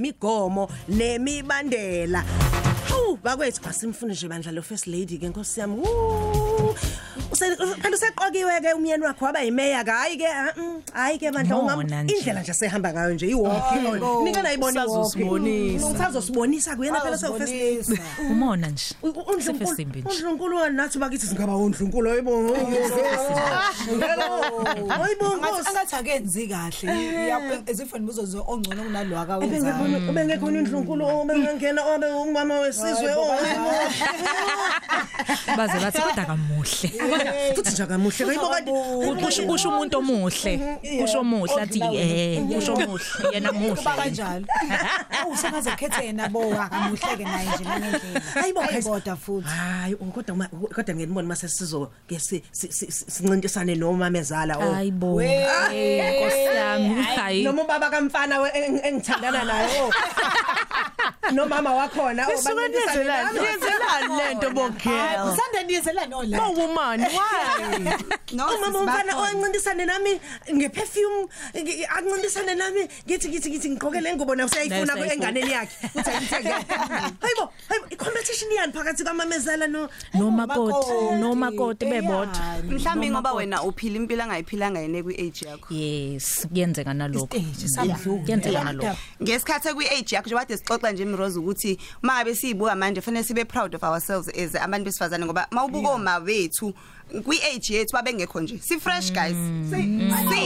Kunemigomo 0.00 0.68
nemibandela 0.88 2.24
Hawu 2.88 3.16
bakwethu 3.16 3.68
asimfune 3.68 4.12
nje 4.12 4.28
bandla 4.28 4.52
lo 4.52 4.62
first 4.62 4.86
lady 4.86 5.18
ke 5.18 5.28
nkosi 5.28 5.60
yami 5.60 5.76
Woo! 5.76 6.32
Use 6.32 6.39
phela 7.38 7.94
useqokiwe 7.96 8.60
ke 8.60 8.72
umyeni 8.74 9.04
wakho 9.04 9.24
waba 9.24 9.40
yimeya 9.40 9.84
ke 9.84 9.90
hayi 9.90 10.16
ke 10.18 10.26
ah, 10.26 10.52
mm, 10.56 10.82
hayi 10.92 11.18
ke 11.18 11.30
bandla 11.32 11.56
Mona 11.56 11.76
ungam 11.76 12.02
nje. 12.04 12.14
indlela 12.16 12.40
nje 12.42 12.52
sehamba 12.54 12.92
ngayo 12.92 13.14
nje 13.14 13.26
iwalk 13.28 13.72
nika 14.24 14.42
nayibona 14.42 14.86
Usazosibonisa. 14.86 15.86
usazosibonisa 15.86 16.76
kuyena 16.76 17.00
phela 17.00 17.18
sewu 17.18 17.38
first 17.38 17.52
lady 17.54 18.00
umona 18.30 18.68
nje 18.68 18.94
Sefesimbi 19.40 19.98
undlunkulu 19.98 20.10
nje. 20.10 20.24
undlunkulu 20.24 20.70
nathi 20.70 20.98
bakithi 20.98 21.26
singaba 21.26 21.56
undlunkulu 21.56 22.10
hayibo 22.10 22.56
hayibo 24.88 25.36
nkosi. 25.36 25.68
angathi 25.68 25.96
akenzi 25.96 26.48
kahle. 26.48 27.62
Ezifani 27.66 28.06
buzo 28.06 28.44
ongcono 28.48 28.82
kunalo 28.82 29.18
akawenzayo. 29.18 30.10
Ubengekhona 30.10 30.58
indlunkulu 30.58 31.04
obengangena 31.06 31.82
obe 31.84 32.06
umama 32.06 32.58
wesizwe 32.60 33.14
baze 35.56 35.78
bathi 35.80 36.00
kodwa 36.02 36.24
kamuhle. 36.60 37.54
Futhi 37.54 37.70
nje 37.72 37.82
akamuhle 37.82 38.26
kayibo 38.26 38.48
kanti 38.48 38.70
kusho 39.24 39.42
kusho 39.46 39.68
umuntu 39.68 39.98
omuhle. 39.98 40.78
Kusho 41.00 41.20
omuhle 41.20 41.62
athi 41.62 41.80
eh 41.80 42.42
kusho 42.54 42.74
omuhle. 42.74 43.32
yena 43.32 43.52
muhle. 43.52 43.82
kanjalo. 43.96 44.46
Usengaze 45.32 45.70
khethe 45.76 46.06
yena 46.06 46.28
bo 46.28 46.40
akamuhleke 46.52 47.24
naye 47.24 47.48
nje 47.48 47.64
ngendlela 47.64 48.20
Hayibo, 48.34 48.60
guys. 48.60 48.72
ayiboda 48.72 49.16
futhi. 49.16 49.48
Hayi 49.48 49.94
oh, 49.94 50.12
kodwa 50.12 50.46
kodwa 50.74 50.94
ngenibona 50.94 51.28
mase 51.28 51.48
sizo 51.48 51.90
ke 52.08 52.18
si- 52.18 52.42
si- 52.52 52.72
si- 52.72 52.90
si- 52.92 53.10
sincintisane 53.10 53.74
nomamezala 53.74 54.58
oh. 54.58 54.72
Hayibo 54.72 55.22
inkosi 55.22 56.44
yami 56.56 57.02
hayi 57.02 57.44
noma 57.44 57.62
ubaba 57.62 57.90
kamfana 57.90 58.54
engithandana 58.54 59.44
naye 59.44 59.80
oh. 59.80 59.90
Nomama 61.30 61.74
wakhona 61.74 62.26
oh 62.26 62.36
Nisuke 63.98 64.08
bancintisane 64.08 64.08
niyenzelani? 64.08 64.08
nami. 64.08 64.08
Niyenzelani 64.08 64.28
lento 64.28 64.50
bo 64.50 64.68
girl? 64.70 65.32
usanda 65.32 65.62
niyezela 65.62 66.06
no 66.10 66.22
la 66.22 66.38
Bawumani 66.38 67.04
why? 67.04 67.96
no 68.32 68.46
umama 68.46 68.78
umfana 68.78 69.12
sisibakhona. 69.12 69.22
oyancintisane 69.22 69.84
nami 69.86 70.20
ngeperfume 70.54 71.28
ngi- 71.54 71.86
ancintisane 71.96 72.54
nami 72.54 72.80
ngithi 73.06 73.28
ngithi 73.28 73.50
ngithi 73.50 73.70
ngigqoke 73.70 74.00
le 74.00 74.14
ngubo 74.14 74.34
nayo 74.34 74.46
usayifuna 74.46 74.94
Nayo 74.94 75.06
usayifuna. 75.06 75.12
enganeni 75.14 75.52
yakhe 75.52 75.76
uthi 75.94 76.10
ayithenge 76.10 76.48
hayibo 77.22 77.52
hayibo 77.68 77.86
i-competition 77.90 78.52
iyani 78.52 78.72
phakathi 78.72 79.04
kamamezela 79.04 79.66
no 79.66 79.88
nomakoti 80.14 80.92
nomakoti 81.20 81.86
bebodwa 81.86 82.40
mhlawumbe 82.68 83.10
ngoba 83.10 83.32
wena 83.32 83.62
uphila 83.62 83.96
impilo 83.96 84.22
angayiphilanga 84.22 84.80
yena 84.80 85.02
kwi 85.02 85.14
age 85.14 85.46
yakho 85.48 85.74
yes 85.74 86.46
kuyenzeka 86.48 86.94
nalokho 86.94 87.36
Isiteji 87.36 87.68
samdluku. 87.68 88.18
kuyenzeka 88.24 88.64
nalokho 88.64 88.96
ngesikhathi 89.22 89.68
ekwi 89.68 89.86
age 89.88 90.14
yakho 90.16 90.26
nje 90.26 90.34
wade 90.34 90.56
sixoxa 90.56 90.92
nje 90.92 91.04
Mrose 91.04 91.38
ukuthi 91.38 91.78
mangabe 92.02 92.34
siyibuka 92.34 92.74
manje 92.76 93.00
fanele 93.00 93.24
sibe 93.24 93.44
proud 93.44 93.78
of 93.82 93.92
ourselves 93.92 94.28
as 94.28 94.54
abantu 94.54 94.84
besifazane 94.84 95.24
ngoba 95.24 95.46
mawubuka 95.50 95.88
oma 95.88 96.20
bethu 96.20 96.74
kwi 97.24 97.40
age 97.42 97.74
yethu 97.74 97.92
babengekho 97.92 98.40
nje 98.40 98.58
si 98.58 98.80
fresh 98.80 99.12
guys 99.12 99.36
si 99.70 99.76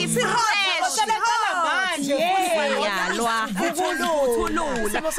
si 0.08 0.20
fresh 0.20 0.98
yalwa 2.84 3.48
uthulula 4.24 4.62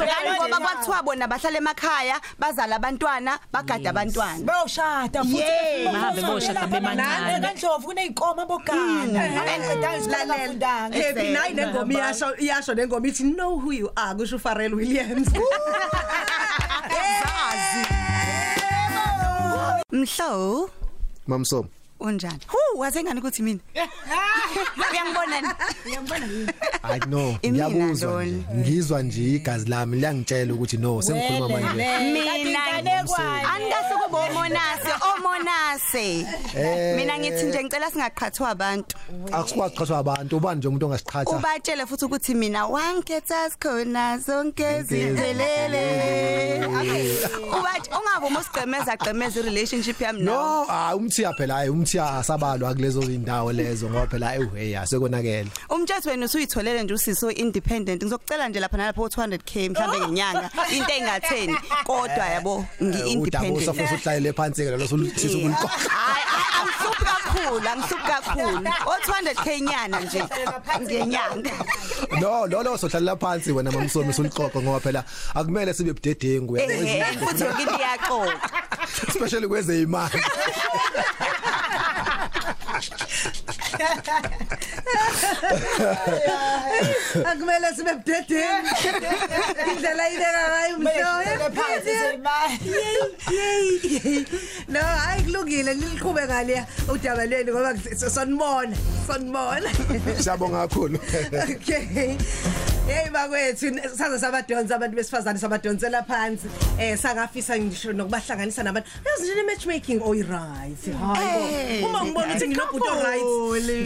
yani 0.08 0.30
ngoba 0.40 0.58
kwathiwa 0.60 1.02
bona 1.02 1.28
bahlala 1.28 1.58
emakhaya 1.58 2.20
bazala 2.38 2.76
abantwana 2.76 3.38
bagada 3.52 3.90
abantwana 3.90 4.38
Boshada 4.44 5.22
futhi 5.24 5.36
Yeah. 5.36 5.92
Bahambe 5.92 6.22
boshada 6.22 6.66
bebancane. 6.66 7.40
kanhlovu 7.40 7.86
kuneyinkomo 7.86 8.46
bogana 8.46 9.24
aqedanga 9.24 9.96
isikole 9.96 10.26
kafundanga 10.26 10.96
happy 11.06 11.30
nayi 11.32 11.54
nengoma 11.54 11.92
iyasho 11.92 12.36
iyasho 12.36 12.74
nengoma 12.74 13.06
ithi 13.08 13.22
know 13.22 13.58
who 13.58 13.72
you 13.72 13.90
are 13.96 14.14
kusho 14.14 14.38
Pharrell 14.38 14.74
Williams 14.74 15.28
mhlo 19.92 20.70
mamsomo 21.26 21.68
unjani? 22.00 22.40
Hu 22.46 22.78
wazengani 22.80 23.20
ukuthi 23.20 23.42
mina? 23.42 23.60
Uyangibona 24.92 25.40
ni? 25.40 25.48
I 26.82 26.98
know 26.98 27.36
Imina 27.42 27.70
ngiyakuzwa 27.70 28.24
nje. 28.24 28.32
Ndoni. 28.32 28.44
ngizwa 28.56 29.02
nje 29.02 29.34
igazi 29.34 29.68
lami 29.68 29.96
liyangitshela 29.96 30.54
ukuthi 30.54 30.76
no 30.76 31.02
sengikhuluma 31.02 31.48
manje. 31.48 31.74
mina 32.12 32.32
anikahle 32.32 33.94
kube 34.04 34.16
omonase 34.16 34.92
omonase. 35.14 36.26
Eh. 36.56 36.96
mina 36.96 37.18
ngithi 37.18 37.46
nje 37.46 37.64
ngicela 37.64 37.90
singaqhathwa 37.90 38.48
abantu. 38.48 38.96
Akusikwazi 39.32 39.74
kuqhathwa 39.74 39.98
abantu. 39.98 40.36
Ubani 40.36 40.58
nje 40.58 40.68
umuntu 40.68 40.86
ongasiqhatha? 40.86 41.36
Ubatshele 41.36 41.86
futhi 41.86 42.04
ukuthi 42.04 42.34
mina 42.34 42.66
wanketha 42.66 43.50
sikhona 43.50 44.18
zonke 44.18 44.82
ziphelele 44.82 46.66
ubathi 47.58 47.90
ungavuma 47.98 48.40
usigqemeza 48.40 48.96
gqemeza 48.96 49.40
irelationship 49.40 50.00
yami 50.00 50.22
nawe 50.22 50.36
no 50.36 50.64
hayi 50.64 50.98
umthiya 50.98 51.32
phela 51.32 51.54
hayi 51.54 51.70
umthiya 51.86 52.18
asabalwa 52.18 52.74
kulezo 52.74 53.02
indawo 53.02 53.52
lezo 53.52 53.90
ngoba 53.90 54.06
phela 54.06 54.34
eweya 54.34 54.86
sekonakela 54.86 55.50
umthetho 55.70 56.10
wena 56.10 56.26
usuyitholele 56.26 56.82
nje 56.82 56.94
usiso 56.94 57.30
independent. 57.30 58.02
Ngizokucela 58.02 58.48
nje 58.48 58.60
lapha 58.60 58.76
nalapho 58.76 59.06
200k 59.06 59.70
mhlambe 59.70 60.00
ngenyanga. 60.00 60.50
Into 60.72 60.92
engatheni? 60.92 61.56
Kodwa 61.84 62.26
yabo 62.26 62.66
ngi 62.82 62.96
udaba 62.96 63.08
independent 63.08 63.58
usafuza 63.58 63.94
uhlayele 63.94 64.32
phansi 64.32 64.64
ke 64.64 64.70
lo 64.76 64.86
soluthisa 64.86 65.38
ukulqoqa 65.38 65.68
hayi 65.68 66.24
hayi, 66.34 66.46
angihluphi 66.58 67.04
kakhulu 67.04 67.68
angihluphi 67.68 68.06
kakhulu. 68.10 68.68
O 68.86 68.94
200k 69.06 69.60
nyana 69.60 70.00
nje 70.00 70.24
ngenyanga. 70.80 71.50
No 72.20 72.46
lo 72.46 72.62
lo 72.62 72.76
sohlalela 72.76 73.16
phansi 73.16 73.52
wena 73.52 73.70
mamsomi 73.70 74.10
usuliqoqa 74.10 74.62
ngoba 74.62 74.80
phela 74.80 75.04
akumele 75.34 75.74
sibe 75.74 75.92
budedengu 75.92 76.56
ehe 76.56 77.04
futhi 77.04 77.44
yokithi 77.44 77.76
iyaxoxa 77.78 78.66
especially 79.08 79.48
kweze 79.48 79.86
imali 83.26 83.42
akumele 87.30 87.68
sibe 87.76 87.92
budedeni 87.94 88.70
indlela 89.70 90.04
ibeka 90.10 90.42
ngayo 90.48 90.76
Beyifike 90.78 91.50
phansi 91.56 91.90
mhlobo 91.90 92.12
zemali. 92.12 92.58
yey 93.30 94.24
no 94.68 94.80
hayi 94.80 95.22
kulungile 95.22 95.74
niliqhube 95.74 96.24
ngale 96.24 96.64
udaba 96.88 97.26
lweni 97.26 97.50
ngoba 97.52 97.74
sonibona 98.14 98.76
sonibona 99.06 99.70
siyabonga 100.22 100.58
kakhulu 100.68 100.98
okay. 101.42 102.16
Hey 102.86 103.10
bakwethu 103.10 103.66
saze 103.96 104.18
sabadonsa 104.18 104.76
abantu 104.76 104.96
besifazane 104.96 105.38
sabadonsela 105.38 106.02
phansi. 106.02 106.48
Eh 106.78 106.96
sangafisa 106.96 107.58
ngisho 107.58 107.92
nokubahlanganisa 107.92 108.62
nabantu. 108.62 108.88
Yazi 109.06 109.32
nje 109.32 109.42
matchmaking 109.42 110.00
oyi 110.02 110.22
right. 110.22 110.92
Hayibo 110.92 111.88
uma 111.88 112.04
ngibona 112.04 112.26
ukuthi 112.26 112.48
nginobhuto 112.48 112.94
right 112.94 113.24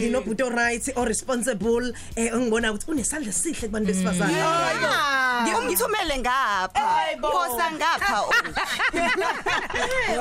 nginobhuto 0.01 0.49
right 0.49 0.91
o 0.95 1.05
responsible 1.05 1.93
eh 2.15 2.33
ngibona 2.35 2.71
ukuthi 2.71 2.91
unesandla 2.91 3.31
sihle 3.31 3.67
kubantu 3.67 3.87
besifazane. 3.87 4.33
Hayibo 4.33 5.61
ngimthumele 5.63 6.17
ngapha. 6.19 6.81
Phosa 7.21 7.71
ngapha 7.71 8.21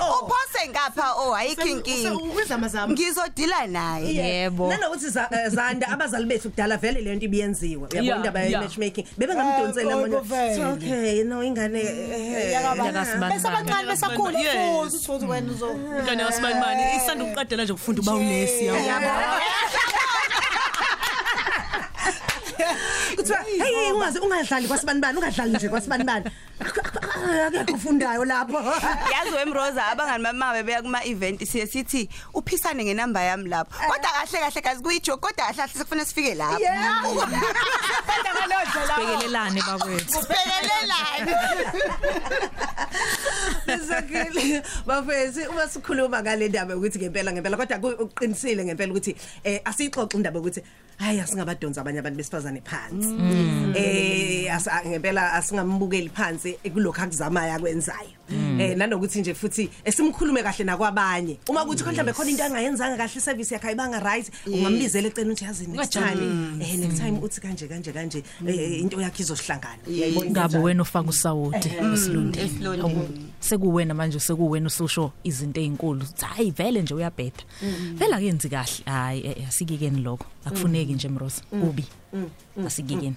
oh. 0.00 0.24
Uphose 0.24 0.68
ngapha 0.68 1.12
oh 1.16 1.38
inkinga 1.40 2.14
Uzamazama. 2.14 2.92
ngizodila 2.92 3.66
naye. 3.66 4.14
Yebo. 4.14 4.68
Nanokuthi 4.68 5.06
eh, 5.06 5.48
Zanda 5.48 5.88
abazali 5.88 6.26
bethu 6.26 6.50
kudala 6.50 6.76
vele 6.76 7.00
lento 7.00 7.24
ibiyenziwe. 7.24 7.88
Yeah, 7.92 8.04
Uyabona 8.04 8.16
indaba 8.16 8.40
ye 8.40 8.50
matchmaking. 8.70 9.06
Bebe 9.18 9.34
ngamdonsela 9.34 9.92
Eh, 9.92 9.96
manje. 10.00 10.20
vele. 10.30 10.54
So, 10.56 10.62
Okay, 10.70 11.24
no 11.24 11.42
ingane 11.42 11.80
eh, 11.80 12.52
Yakasibani 12.52 13.32
bese 13.34 13.48
abancane 13.48 13.86
besakhula 13.88 14.38
Yes. 14.38 14.92
futhi 14.92 15.10
uthi 15.12 15.26
wena 15.26 15.52
uzo 15.52 15.68
ingane 16.00 16.22
yasibanibani 16.22 16.82
isanda 16.96 17.24
ukuqedela 17.24 17.64
nje 17.64 17.72
ukufunda 17.72 18.00
uba 18.02 18.14
unesi 18.14 18.66
yabo 18.66 18.78
kuthiwa 23.16 23.38
hey 23.64 23.92
ungaze 23.92 24.18
ungadlali 24.18 24.68
kwasibanibani 24.68 25.18
ungadlali 25.18 25.52
nje 25.52 25.68
kwasibanibani 25.68 26.24
akekho 27.46 27.74
ufundayo 27.74 28.24
lapho. 28.24 28.58
Yazi 29.12 29.36
wemroza 29.36 29.86
abangani 29.86 30.24
bamabe 30.24 30.62
beya 30.62 30.82
kuma 30.82 31.04
event 31.04 31.44
siye 31.44 31.66
sithi 31.66 32.08
uphisane 32.34 32.84
ngenamba 32.84 33.20
yami 33.20 33.48
lapho. 33.48 33.72
Kodwa 33.88 34.10
kahle 34.10 34.38
kahle 34.38 34.62
kazi 34.62 34.82
kuyijoke 34.82 35.20
kodwa 35.20 35.44
kahle 35.46 35.56
kahle 35.56 35.72
sekufanele 35.72 36.06
sifike 36.06 36.34
lapho. 36.34 36.58
Bekelelane 38.96 39.62
bakwethu. 39.62 40.12
Sibhekelelane 40.12 41.34
Exactly. 43.66 44.62
Bafethu 44.86 45.50
uma 45.50 45.68
sikhuluma 45.68 46.22
ngale 46.22 46.48
ndaba 46.48 46.76
ukuthi 46.76 46.98
ngempela 46.98 47.32
ngempela 47.32 47.56
kodwa 47.56 47.78
kuqinisile 47.96 48.64
ngempela 48.64 48.92
ukuthi 48.92 49.16
eh 49.44 49.60
asixoxe 49.64 50.16
indaba 50.16 50.40
ukuthi 50.40 50.62
hayi 50.98 51.20
asingabadonsa 51.20 51.80
abanye 51.80 51.98
abantu 51.98 52.16
besifazane 52.18 52.60
phansi. 52.60 53.14
Eh 53.74 54.54
asa- 54.54 54.82
ngempela 54.86 55.32
asingambukeli 55.32 56.08
phansi 56.08 56.52
kulokho 56.72 57.02
akuzamayo 57.02 57.54
akwenzayo. 57.54 58.19
Eh 58.32 58.76
nanokuthi 58.76 59.20
nje 59.20 59.34
futhi 59.34 59.70
esimkhulume 59.84 60.42
kahle 60.42 60.64
nakwabanye. 60.64 61.38
Uma 61.48 61.64
kuthi 61.64 61.84
mhlawumbe 61.84 62.12
khona 62.12 62.30
into 62.30 62.44
angayenzanga 62.44 62.96
kahle 62.96 63.20
service 63.20 63.54
yakhe 63.54 63.68
ayibanga 63.68 64.00
right 64.00 64.30
ungambizela 64.46 65.08
eceleni 65.08 65.32
uthi 65.32 65.44
yazi 65.44 65.66
next 65.66 65.92
time 65.92 66.60
eh 66.60 66.78
next 66.78 66.98
time 66.98 67.18
uthi 67.22 67.40
kanje 67.40 67.68
kanje 67.68 67.92
kanje 67.92 68.22
eh, 68.46 68.80
into 68.80 69.00
yakhe 69.00 69.22
izosihlangana. 69.22 69.82
Ngabe 70.30 70.58
wena 70.58 70.82
ufaka 70.82 71.08
usawoti 71.08 71.68
esilondeni? 71.94 72.46
esilondeni. 72.46 73.30
sekuwena 73.40 73.94
manje 73.94 74.20
sekuwena 74.20 74.66
ususho 74.66 75.12
izinto 75.24 75.60
ezinkulu 75.60 76.06
hayi 76.20 76.50
vele 76.50 76.82
nje 76.82 76.94
uyabheda 76.94 77.44
vele 77.94 78.14
akenzi 78.14 78.48
kahle. 78.48 78.84
Hayi 78.86 79.26
eh, 79.26 79.34
eh, 79.38 79.48
asikikeni 79.48 80.02
lokho. 80.02 80.26
Akufuneki 80.44 80.92
nje 80.92 81.08
mrosa 81.08 81.42
kubi. 81.50 81.84
Asikikeni 82.66 83.14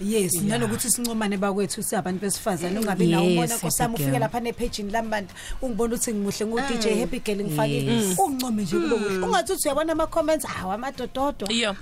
yes 0.00 0.34
nanokuthi 0.34 0.90
sincomane 0.90 1.36
bakwethu 1.36 1.82
siyabantu 1.82 2.20
besifazane 2.20 2.78
ungabi 2.78 3.04
Yes, 3.04 3.10
nawo 3.12 3.26
ubona 3.26 3.40
happy 3.48 3.54
nkosami 3.66 3.94
ufike 3.94 4.10
girl. 4.10 4.20
lapha 4.20 4.40
nepagini 4.40 4.90
lambantu 4.90 5.34
ungibona 5.62 5.94
ukuthi 5.94 6.14
ngimuhle 6.14 6.46
ngu 6.46 6.60
DJ 6.60 7.00
Happy 7.00 7.20
Girl 7.20 7.44
ngifakile 7.44 7.92
Yes. 7.94 8.18
ungincome 8.18 8.62
nje 8.62 8.76
kube 8.76 8.96
kuhle 8.96 9.18
ungathi 9.26 9.52
uthi 9.52 9.68
uyabona 9.68 9.92
ama 9.92 10.06
comments 10.06 10.46
hawa 10.46 10.74
amadododo 10.74 11.46
Yeah. 11.50 11.76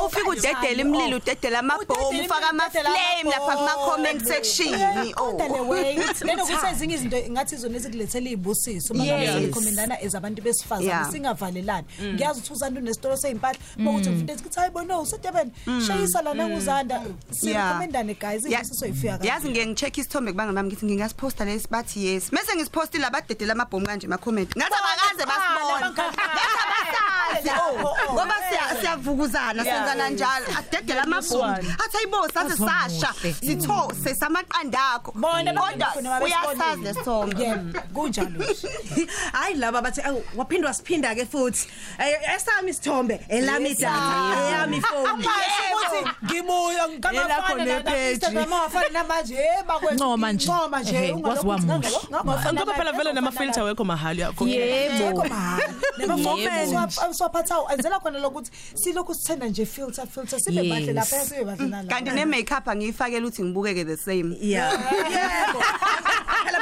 Oh, 0.00 0.06
ufika 0.06 0.30
udedela 0.30 0.80
imlilo 0.82 1.16
udedela 1.16 1.58
amabhomu 1.58 2.20
ufaka 2.24 2.48
ama-flame 2.50 3.30
lapha 3.30 3.56
kuma-comment 3.56 4.24
section 4.24 4.74
oh 5.16 5.32
nenokuthi 6.24 6.66
ezinye 6.72 6.94
izinto 6.94 7.16
ngathi 7.30 7.54
izona 7.54 7.76
ezikulethela 7.76 8.28
iy'busiso 8.30 8.94
uma 8.94 9.04
ngabe 9.04 9.22
Yes. 9.24 9.32
senikhomendana 9.34 10.00
as 10.00 10.14
abantu 10.14 10.42
besifazane 10.42 10.88
Yeah. 10.88 11.10
singavalelani. 11.12 11.86
Ngiyazi 12.14 12.38
ukuthi 12.40 12.52
uzanda 12.52 12.80
unesitolo 12.80 13.16
sey'mpahla 13.16 13.47
uma 13.78 13.92
kuthi 13.92 14.10
mfundezi 14.10 14.42
kuthi 14.42 14.58
hayi 14.60 14.70
bono 14.70 15.00
usedeben 15.02 15.50
shayisa 15.86 16.22
lana 16.22 16.48
nguzanda 16.48 17.02
sikhomendane 17.30 18.14
guys 18.14 18.44
Ya- 18.44 18.60
iy'busiso 18.60 18.86
y'fika 18.86 19.18
yazi 19.26 19.48
ngeke 19.48 19.66
ngi-check 19.66 19.98
isithombe 19.98 20.32
kubanga 20.32 20.52
bami 20.52 20.68
ngithi 20.68 20.86
ngingasiphosta 20.86 21.44
lesi 21.44 21.68
bathi 21.70 22.06
yes. 22.06 22.32
Mese 22.32 22.56
ngisipostile 22.56 23.06
abadedela 23.06 23.52
amabhomu 23.52 23.86
kanje 23.86 24.06
ema-comment 24.06 24.56
ngathi 24.56 24.74
abakaze 24.80 25.24
basibona. 25.30 25.90
Ngathi 25.90 26.20
abasazi, 26.64 27.50
oh, 27.50 28.12
ngoba 28.14 28.34
siya- 28.34 28.37
siyavukuzana 28.80 29.64
senzana 29.64 30.08
njalo. 30.10 30.46
Adedela 30.58 31.02
amabhomu 31.02 31.44
athi 31.54 31.96
ayibo 31.98 32.28
saze 32.34 32.56
sasha 32.56 33.14
sithose 33.40 34.14
samaqanda 34.14 34.78
akho 34.94 35.12
bona 35.14 35.52
kodwa 35.52 36.20
uyasazi 36.24 36.82
lesithombe 36.82 37.42
yebo 37.44 37.80
kunjalo. 37.94 38.44
Hayi 39.32 39.54
laba 39.54 39.82
bathi 39.82 40.00
"Awu, 40.02 40.22
waphindwa 40.36 40.74
siphinda 40.74 41.14
ke 41.14 41.26
futhi. 41.26 41.68
Eh, 41.98 42.34
esami 42.36 42.70
isithombe 42.70 43.20
elami 43.28 43.70
idatha 43.70 44.48
eyami 44.48 44.76
ifoni 44.76 45.08
ukuthi 45.08 46.00
ngibuya 46.24 46.88
Elakho 47.12 47.54
nepage. 47.56 48.10
Instagram 48.12 48.52
awafani 48.52 48.92
namanje 48.92 49.34
hey 49.36 49.62
bakwethu. 49.66 49.94
Ncoma 49.94 50.32
nje. 50.32 50.46
ncoma 50.46 50.80
nje 50.80 50.96
Ehe, 50.96 51.12
ungalokhu 51.12 51.48
wazi 51.48 51.62
uthi 51.66 51.72
wamuhle. 51.72 51.88
ngangalo- 51.88 52.24
ngangalo- 52.24 52.52
ngoba 52.54 52.74
phela 52.74 52.92
vele 52.92 53.12
nama-filter 53.12 53.62
wekho 53.64 53.84
mahali 53.84 54.20
yakho 54.20 54.46
Yebo. 54.48 55.04
Yebo. 55.04 55.26
nemafomeni 55.98 56.76
swaphathawo 57.12 57.68
enzela 57.72 58.00
khona 58.00 58.18
lokuthi 58.38 58.50
silokhu 58.74 59.14
sithenda 59.14 59.46
nje 59.48 59.66
filter 59.66 60.06
filter 60.06 60.40
sibe 60.40 60.60
Yes. 60.62 60.68
bahle 60.70 60.92
lapha 60.92 61.24
sibe 61.24 61.44
bahle 61.44 61.66
nalapha 61.68 61.88
kanti 61.94 62.10
ne-makeup 62.10 62.68
angiyifakele 62.68 63.26
ukuthi 63.26 63.42
ngibukeke 63.42 63.84
the 63.84 63.96
same. 63.96 64.36
Ya 64.40 64.70
yebo. 65.14 65.60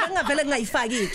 Phela 0.07 0.23
bengavele 0.23 0.43
ngingayifaki 0.43 1.09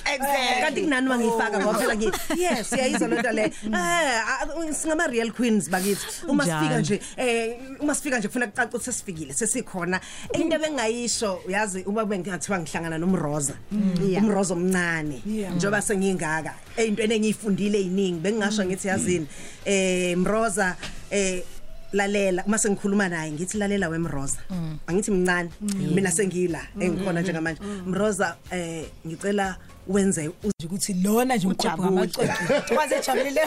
kanti 0.61 0.83
kunani 0.83 1.07
uma 1.07 1.19
ngiyifaka 1.19 1.59
ngoba 1.61 1.79
phela 1.79 1.97
ngithi 1.97 2.43
yes 2.43 2.71
siyayizwa 2.71 3.09
lento 3.09 3.33
le. 3.33 3.45
Eh 3.45 4.73
singama 4.73 5.07
real 5.07 5.33
queens 5.33 5.71
bakithi. 5.71 6.07
Uma 6.29 6.45
sifika 6.45 6.81
nje 6.81 7.01
eh 7.17 7.57
uma 7.81 7.95
sifika 7.95 8.19
nje 8.19 8.29
kufuna 8.29 8.47
kucaca 8.47 8.69
ukuthi 8.69 8.85
sesifikile 8.85 9.33
sesikhona. 9.35 10.01
Into 10.35 10.57
ebengayisho 10.57 11.41
uyazi 11.47 11.85
uma 11.87 12.05
bengathiwa 12.05 12.59
ngihlangana 12.59 12.99
nomroza. 12.99 13.55
Umroza 14.19 14.55
omncane. 14.55 15.23
Njoba 15.57 15.83
sengingaka 15.83 16.55
eyintweni 16.77 17.15
engiyifundile 17.15 17.79
eziningi 17.81 18.21
bengingasho 18.21 18.65
ngithi 18.65 18.89
yazini 18.89 19.27
eh 19.65 20.17
mroza 20.17 20.77
eh 21.11 21.43
lalela 21.93 22.45
uma 22.47 22.59
sengikhuluma 22.59 23.09
naye 23.09 23.33
ngithi 23.33 23.59
lalela 23.59 23.89
wemroza. 23.89 24.39
Angithi 24.87 25.11
mncane 25.11 25.51
mina 25.95 26.11
sengila 26.11 26.61
engikhona 26.81 27.21
njengamanje. 27.21 27.61
mroza 27.87 28.37
eh 28.51 28.85
ngicela 29.07 29.57
wenze 29.89 30.23
nje 30.45 30.67
ukuthi 30.67 30.95
lona 30.95 31.37
nje 31.37 31.47
umqopho 31.47 31.83
ngamacece 31.83 32.75
kwaze 32.75 32.95
ejabulile 32.97 33.41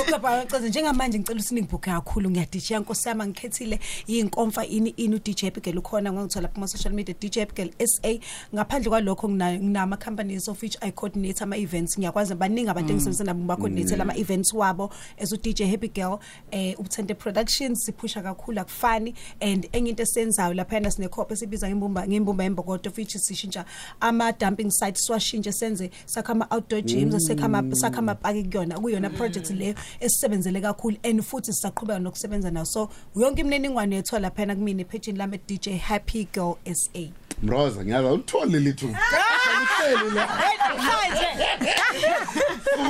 uqopho 0.00 0.18
ngamacece 0.18 0.68
njengamanje 0.68 1.18
ngicela 1.18 1.40
ukuthi 1.40 1.54
ningibhuke 1.54 1.90
kakhulu. 1.90 2.30
Ngiyadishiya 2.30 2.80
nkosi 2.80 3.08
yami 3.08 3.26
ngikhethile 3.26 3.80
inkomfa 4.06 4.66
ini 4.66 4.90
ini 4.96 5.18
DJ 5.18 5.44
Abigail 5.44 5.78
ukhona 5.78 6.12
ngangithola 6.12 6.48
kuma 6.48 6.68
social 6.68 6.94
media 6.94 7.14
DJ 7.20 7.38
Abigail 7.38 7.70
SA 7.86 8.18
ngaphandle 8.54 8.90
kwalokho 8.90 9.28
ngina- 9.28 9.58
nginama 9.58 9.96
companies 9.96 10.48
of 10.48 10.62
which 10.62 10.76
I 10.82 10.90
coordinate 10.90 11.42
ama 11.42 11.56
events 11.56 11.98
ngiyakwazi 11.98 12.34
baningi 12.34 12.68
abantu 12.70 12.92
engisebenza 12.92 13.24
nabo 13.24 13.44
ba 13.44 13.56
coordinate 13.56 13.94
ama 14.02 14.16
events 14.16 14.52
wabo. 14.52 14.90
As 15.18 15.32
u 15.32 15.36
DJ 15.36 15.62
Happy 15.70 15.88
Girl 15.88 16.18
eh 16.50 16.74
ubuthente 16.78 17.14
productions 17.14 17.84
siphusha 17.84 18.22
kakhulu 18.22 18.60
akufani. 18.60 19.14
And 19.40 19.66
enye 19.72 19.90
into 19.90 20.02
esenzayo 20.02 20.54
lapha 20.54 20.74
yana 20.76 20.90
sine 20.90 21.08
copy 21.08 21.34
esibiza 21.34 21.68
ngimbumba 21.68 22.06
ngimbumba 22.06 22.44
embokodo 22.44 22.90
of 22.90 22.96
which 22.98 23.16
sishintsha 23.16 23.64
ama 24.00 24.32
dumping 24.32 24.70
sites 24.70 25.06
swashintshe 25.06 25.53
senze 25.54 25.90
sakha 26.06 26.32
ama 26.32 26.46
outdoor 26.50 26.82
gyms 26.82 27.26
sakha 27.26 27.44
ama 27.44 27.76
sakha 27.76 27.98
ama 27.98 28.14
park 28.14 28.36
kuyona 28.50 28.78
kuyona 28.78 29.10
project 29.10 29.50
leyo 29.50 29.74
esisebenzele 30.00 30.60
kakhulu 30.60 30.96
and 31.02 31.22
futhi 31.22 31.52
sisaqhubeka 31.52 31.98
nokusebenza 31.98 32.50
nayo 32.50 32.66
so 32.66 32.88
yonke 33.16 33.40
imininingwane 33.40 33.96
yethu 33.96 34.18
lapha 34.18 34.42
yana 34.42 34.54
kumina 34.54 34.84
page 34.84 35.12
lami 35.12 35.38
DJ 35.46 35.78
Happy 35.78 36.28
Girl 36.32 36.56
SA 36.72 37.08
Mroza 37.42 37.84
ngiyaza 37.84 38.12
uthole 38.12 38.60
lithu. 38.60 38.86
Uhleli 39.64 40.10
la. 40.14 40.28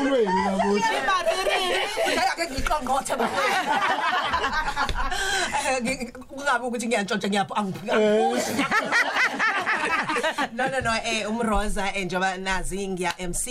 Ulweni 0.01 0.41
labuthi. 0.47 0.95
ake 2.35 2.51
ngiqongqothe 2.51 3.17
ba 3.17 3.29
kungabe 6.29 6.65
ukuthi 6.67 6.87
ngiyantshontsha 6.87 7.29
ngiyapho 7.29 7.55
angiphika 7.55 7.95
no 10.53 10.69
no 10.69 10.81
no 10.81 10.93
eh 11.05 11.25
umroza 11.31 11.93
eh, 11.95 12.05
njoba 12.07 12.37
nazi 12.37 12.89
ngiya 12.89 13.15
MC 13.29 13.47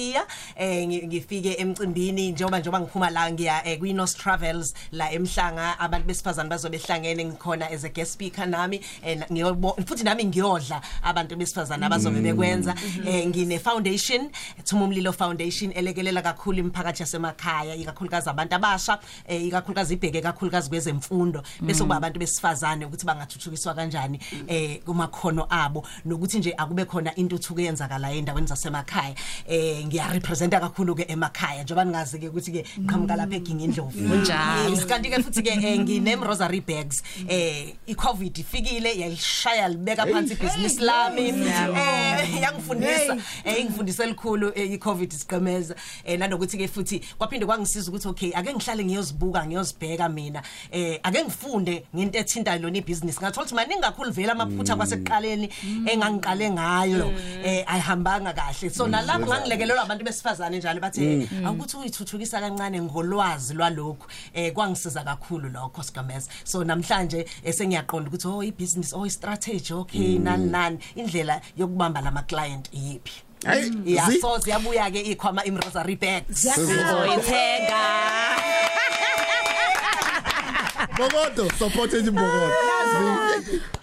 eh 0.56 0.88
ngi- 0.88 1.08
ngifike 1.08 1.53
emcimbini 1.60 2.32
njoba 2.32 2.60
njoba 2.60 2.79
ngiphuma 2.79 3.10
la 3.10 3.32
ngiya 3.32 3.67
eh, 3.67 3.79
kwi 3.79 3.93
North 3.93 4.17
Travels 4.17 4.73
la 4.91 5.12
emhlanga. 5.12 5.79
Abantu 5.79 6.08
besifazane 6.08 6.49
bazobe 6.49 6.77
hlangene 6.77 7.25
ngikhona 7.25 7.69
as 7.71 7.84
a 7.84 7.89
guest 7.89 8.13
speaker 8.13 8.45
nami 8.47 8.82
eh, 9.03 9.17
na- 9.17 9.25
ngiyobo 9.32 9.75
futhi 9.86 10.03
nami 10.03 10.25
ngiyodla 10.25 10.82
abantu 11.03 11.36
besifazane 11.36 11.86
abazobe 11.86 12.21
bekwenza. 12.21 12.75
Eh 13.08 13.25
ngine 13.27 13.60
foundation 13.60 14.29
Thuma 14.65 14.86
umlilo 14.86 15.13
foundation 15.13 15.71
elekelela 15.75 16.21
kakhulu 16.21 16.60
imiphakathi 16.60 17.01
yasemakhaya 17.03 17.75
ikakhulukazi 17.75 18.29
abantu 18.29 18.56
abasha 18.56 18.99
eh, 19.27 19.43
ikakhulukazi 19.45 19.93
ibheke 19.93 20.21
kakhulukazi 20.21 20.69
kwezemfundo 20.69 21.43
bese 21.62 21.84
kuba 21.84 21.95
abantu 21.95 22.19
besifazane 22.19 22.86
ukuthi 22.86 23.06
bangathuthukiswa 23.06 23.73
kanjani 23.73 24.19
eh 24.47 24.79
kumakhono 24.86 25.47
abo. 25.49 25.86
Nokuthi 26.06 26.39
nje 26.39 26.53
akube 26.58 26.82
kube 26.83 26.85
khona 26.85 27.15
intuthuko 27.15 27.61
eyenzakala 27.61 28.11
endaweni 28.11 28.47
zasemakhaya 28.47 29.15
eh 29.47 29.85
ngiya 29.85 30.13
representa 30.13 30.59
kakhulu 30.59 30.95
ke 30.95 31.05
emakhaya. 31.07 31.63
Njengoba 31.63 31.85
ningazi 31.85 32.19
ke 32.19 32.29
ukuthi 32.29 32.51
ke 32.51 32.63
qhamuka 32.87 33.15
lapha 33.15 33.35
eGingi 33.35 33.67
Ndlovu 33.67 34.09
Kunjalo. 34.09 34.69
Yes, 34.69 34.85
kanti 34.85 35.09
ke 35.09 35.23
futhi 35.23 35.43
ke 35.43 35.49
eh, 35.49 35.79
ngine 35.79 36.15
rosary 36.15 36.59
bags. 36.59 37.03
Eh 37.27 37.75
iCovid 37.87 38.37
ifikile 38.37 38.99
yayishaya 38.99 39.69
libeka 39.69 40.05
phansi 40.05 40.33
ibhizinisi 40.33 40.81
lami. 40.81 41.29
eh 41.29 42.41
yangifundisa 42.41 43.17
eh 43.45 43.61
ingifundise 43.61 44.03
elikhulu 44.03 44.51
eh, 44.55 44.71
iCovid 44.73 45.13
isiqemeza. 45.13 45.75
Eh 46.05 46.17
nanokuthi 46.19 46.57
ke 46.57 46.67
futhi 46.67 47.01
kwaphinde 47.17 47.45
kwangisiza 47.45 47.89
ukuthi 47.89 48.07
okay 48.07 48.31
ake 48.35 48.53
ngihlale 48.53 48.85
ngiyozibuka 48.85 49.45
ngiyozibheka 49.45 50.09
mina. 50.09 50.43
Eh 50.71 50.99
ake 51.03 51.23
ngifunde 51.23 51.83
ngento 51.95 52.19
ethinta 52.19 52.57
lona 52.57 52.77
ibhizinisi. 52.77 53.19
Ngathola 53.19 53.45
ukuthi 53.45 53.55
maningi 53.55 53.81
kakhulu 53.81 54.11
vele 54.11 54.31
amaphutha 54.31 54.75
kwasekuqaleni 54.75 55.49
engangiqale 55.85 56.49
ngayo 56.51 56.72
eh 57.43 57.63
ayihambanga 57.67 58.33
kahle. 58.33 58.69
So 58.69 58.88
nalapho 58.88 59.27
ngangilekelelwa 59.27 59.83
abantu 59.83 60.05
besifazane 60.05 60.57
njalo 60.57 60.79
bathi 60.79 61.29
akuthi 61.45 61.77
uyithuthukisa 61.77 62.39
kancane 62.39 62.81
ngolwazi 62.81 63.53
lwalokhu. 63.53 64.07
Eh 64.33 64.53
kwangisiza 64.53 65.03
kakhulu 65.03 65.49
lokho 65.49 65.83
sigameza 65.83 66.31
so 66.43 66.63
namhlanje 66.63 67.25
esengiyaqonda 67.43 68.09
ukuthi 68.09 68.27
oh 68.27 68.43
ibusiness 68.43 68.93
oh 68.93 69.09
strategy 69.09 69.73
okay 69.73 70.19
nani 70.19 70.45
nani. 70.51 70.79
Indlela 70.95 71.41
yokubamba 71.57 72.01
lama 72.01 72.21
client 72.23 72.69
yipi 72.73 73.12
Hayi, 73.45 73.71
yeah 73.86 74.09
zi- 74.09 74.21
so 74.21 74.39
siyabuya 74.39 74.91
ke 74.91 75.01
ikhwama 75.01 75.43
im 75.45 75.57
rosary 75.57 75.95
bags 75.95 76.43
Sizoyithenga. 76.43 77.83
Bokodo 80.97 81.49
support 81.59 81.93
imbokodo. 81.93 82.72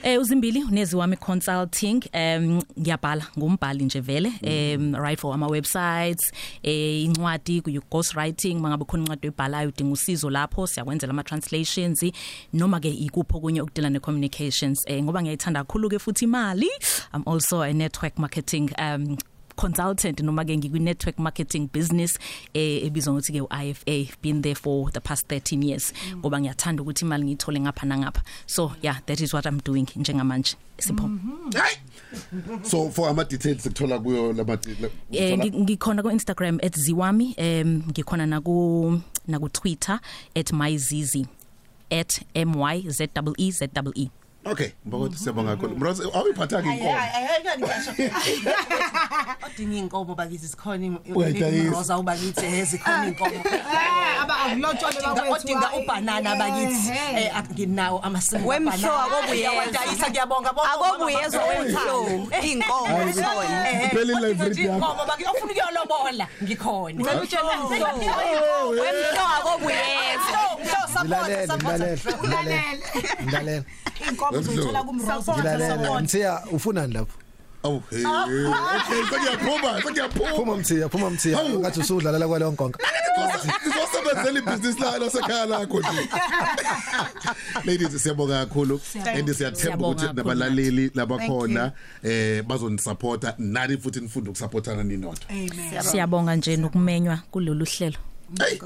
Eh 0.02 0.20
uzimbili 0.20 0.64
unezi 0.64 0.96
wami 0.96 1.16
consulting 1.16 2.00
em 2.12 2.60
ngiyabhala 2.80 3.26
ngumbhali 3.38 3.84
nje 3.84 4.00
vele 4.00 4.32
em 4.42 4.94
write 4.94 5.20
for 5.20 5.34
ama 5.34 5.46
websites 5.46 6.32
eh 6.62 7.04
incwadi 7.04 7.60
ku 7.60 7.70
ghost 7.90 8.14
writing 8.16 8.60
mangabe 8.60 8.84
khona 8.84 9.02
incwadi 9.02 9.26
oyibhalayo 9.28 9.68
udinga 9.68 9.92
usizo 9.92 10.30
lapho 10.30 10.66
siyakwenzela 10.66 11.10
ama 11.10 11.22
translations 11.24 12.04
noma 12.52 12.80
ke 12.80 12.88
ikupho 12.90 13.40
kunye 13.40 13.62
ukudila 13.62 13.90
ne 13.90 14.00
communications 14.00 14.84
eh 14.86 15.02
ngoba 15.02 15.22
ngiyayithanda 15.22 15.64
kakhulu 15.64 15.88
ke 15.90 15.98
futhi 15.98 16.24
imali. 16.24 16.68
I'm 17.12 17.22
also 17.26 17.60
a 17.62 17.72
network 17.72 18.18
marketing 18.18 18.70
um 18.78 19.16
consultant 19.60 20.20
noma 20.20 20.44
ke 20.44 20.56
ngikwi 20.56 20.80
network 20.80 21.18
marketing 21.18 21.68
business 21.72 22.18
eh 22.54 22.86
ebizwa 22.86 23.12
ngokuthi 23.14 23.32
ke 23.32 23.40
uIFA 23.40 24.08
been 24.22 24.42
there 24.42 24.54
for 24.54 24.90
the 24.92 25.00
past 25.00 25.26
13 25.28 25.62
years. 25.68 25.92
Ngoba 26.16 26.40
ngiyathanda 26.40 26.82
ukuthi 26.82 27.04
imali 27.04 27.24
ngiyithole 27.24 27.60
ngapha 27.60 27.86
nangapha. 27.86 28.22
So 28.46 28.72
yeah 28.82 29.00
that 29.06 29.20
is 29.20 29.34
what 29.34 29.46
i'm 29.46 29.58
doing 29.64 29.86
njengamanje. 29.96 30.56
Sipho. 30.78 31.10
Hayi. 31.52 31.76
So 32.62 32.90
for 32.90 33.08
ama 33.08 33.24
details 33.24 33.62
sikuthola 33.62 33.98
kuyo 33.98 34.32
lama 34.32 34.58
eh 35.12 35.36
ngi- 35.38 35.52
ngikhona 35.60 36.02
ku 36.02 36.10
Instagram 36.10 36.58
@ziwami 36.58 37.34
em 37.36 37.82
ngikhona 37.90 38.26
na 38.26 38.40
ku 38.40 39.00
na 39.28 39.38
ku 39.38 39.48
Twitter 39.48 40.00
@myzizi 40.34 41.26
@myzee 42.34 43.08
Okay, 44.46 44.72
mbokodo 44.86 45.16
siyabonga 45.16 45.56
kakhulu. 45.56 45.74
Bros 45.76 46.00
awuyiphatha 46.00 46.62
ke 46.62 46.68
inkomo. 46.72 46.96
odinga 49.46 49.76
inkomo 49.76 50.14
bakithi 50.14 50.48
sikhona 50.48 50.98
Uyayidayisa. 51.14 51.64
iroza 51.68 51.98
ubakithi 51.98 52.46
ezikhona 52.46 53.06
inkomo 53.06 53.36
aba 54.22 54.34
akulotshole 54.40 54.96
odinga 54.96 55.22
odinga 55.30 55.68
ubhanana 55.76 56.36
bakithi 56.36 56.90
eh 57.16 57.32
nginawo 57.52 57.98
amasimu 58.00 58.48
Wemhlo 58.48 58.92
akobuyezwa. 58.98 59.56
wadayisa 59.58 60.10
ngiyabonga 60.10 60.52
bonke 60.52 60.70
Akobuyezwa 60.72 61.44
wemhlo 61.44 61.96
inkomo 62.42 62.96
khona. 63.12 63.84
Iphele 63.84 64.14
live 64.24 64.44
read 64.44 64.58
yakho. 64.58 64.72
inkomo 64.76 65.02
bakithi 65.08 65.30
ofuna 65.30 65.52
ukuyolobola 65.52 66.26
ngikhona 66.42 67.04
Wemhlo 68.80 69.24
akobuyezwa. 69.38 70.40
Ngilalele 71.04 71.54
ngilalele 71.56 71.98
ngilalele. 72.22 72.80
Ngilalele. 73.22 73.64
inkomo 74.08 74.42
zothola 74.42 74.82
kumroza 74.82 75.32
Ngilalele. 75.32 76.00
Mthiya 76.00 76.42
ufunani 76.52 76.94
lapho? 76.94 77.16
Oh 77.62 77.82
hey. 77.90 78.04
Okay, 78.06 79.02
sekuyaphuma, 79.10 79.82
sekuyaphuma. 79.82 80.30
Phuma 80.36 80.56
Mthiya, 80.56 80.88
phuma 80.88 81.10
Mthiya. 81.10 81.36
Hawu. 81.36 81.60
Ngathi 81.60 81.80
usudlalela 81.80 82.28
kwaleyo 82.28 82.52
nkonka. 82.52 82.78
Ngizosebenzela 83.66 84.38
ibhizinisi 84.38 84.80
la 84.80 84.98
lasekhaya 84.98 85.46
lakho 85.46 85.80
nje. 85.80 86.08
Ladies 87.64 88.02
siyabonga 88.02 88.46
kakhulu 88.46 88.80
and 89.06 89.28
siyathemba 89.28 89.56
Siyabonga 89.56 89.88
ukuthi 89.88 90.06
kakhulu 90.06 90.16
nabalaleli 90.16 90.90
labakhona 90.94 91.72
eh 92.02 92.42
bazonisupporta 92.42 93.34
nani 93.38 93.76
futhi 93.76 94.00
nifunde 94.00 94.30
ukusupportana 94.30 94.82
ninodwa. 94.82 95.14
siyabonga 95.82 96.36
nje 96.36 96.56
nokumenywa 96.56 97.18
kulolu 97.30 97.64
hlelo 97.64 97.96
Hey. 98.38 98.58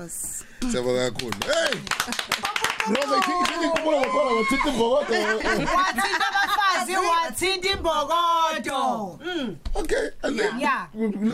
Siyabonga 0.70 1.10
kakhulu. 1.10 1.36
Hey. 1.46 2.53
Roza 2.88 3.16
ikhingi 3.18 3.68
kubola 3.68 4.00
ngokhola 4.00 4.30
ngothithi 4.32 4.70
mbokodo. 4.70 5.14
wathinta 5.76 6.26
abafazi 6.28 6.96
wathinta 6.96 7.68
imbokodo 7.70 9.18
Okay, 9.76 10.10
and 10.22 10.38
then 10.38 10.58
Yeah. 10.60 10.86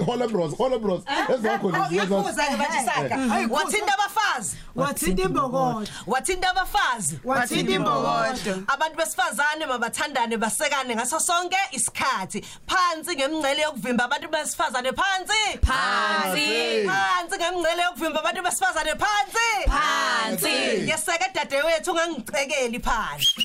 hola 0.06 0.28
bros, 0.28 0.54
hola 0.56 0.78
bros. 0.78 1.02
Ezakho 1.28 1.70
lezi 1.70 1.94
uyakhuza 1.94 2.42
ke 2.46 2.56
bajisaka 2.56 3.16
wathinta 3.50 3.94
abafazi. 3.94 4.56
Wathinta 4.76 5.22
imbokodo 5.22 5.86
wathinta 6.06 6.50
abafazi. 6.50 7.18
Wathinta 7.24 7.72
imbokodo 7.72 8.62
abantu 8.68 8.96
besifazane 8.96 9.66
mabathandane 9.66 10.36
basekane 10.36 10.94
ngaso 10.96 11.20
sonke 11.20 11.56
isikhathi. 11.72 12.44
Phansi 12.66 13.16
ngemngcele 13.16 13.62
yokuvimba 13.62 14.04
abantu 14.04 14.28
besifazane 14.28 14.92
phansi. 14.92 15.58
Phansi. 15.66 16.86
phansi. 16.88 17.36
Ngemngcele 17.36 17.82
yokuvimba 17.82 18.20
abantu 18.20 18.42
besifazane 18.42 18.94
phansi. 18.94 19.48
Phansi. 19.68 20.88
yeseke 20.90 21.30
dadewethu 21.40 21.90
ungangicekeli 21.92 22.79
phansi. 22.87 23.40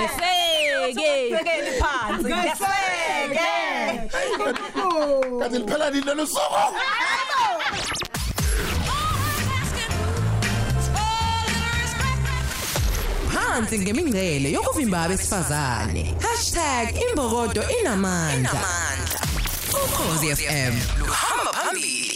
Yeseke 0.00 1.10
cekeli 1.36 1.72
phansi. 1.80 2.30
Yeseke 2.48 3.50
Kanti 5.40 5.58
liphela 5.58 5.90
nini 5.90 6.06
lolu 6.06 6.26
suku? 6.26 6.64
Phansi 13.32 13.78
ngemingcele 13.78 14.48
yokuvimba 14.56 14.98
abesifazane. 15.04 16.04
#imbokodo 17.04 17.62
inamandla. 17.80 18.60
Ukhozi 19.84 20.26
FM 20.36 20.74
luhamba 20.98 21.50
phambili. 21.56 22.11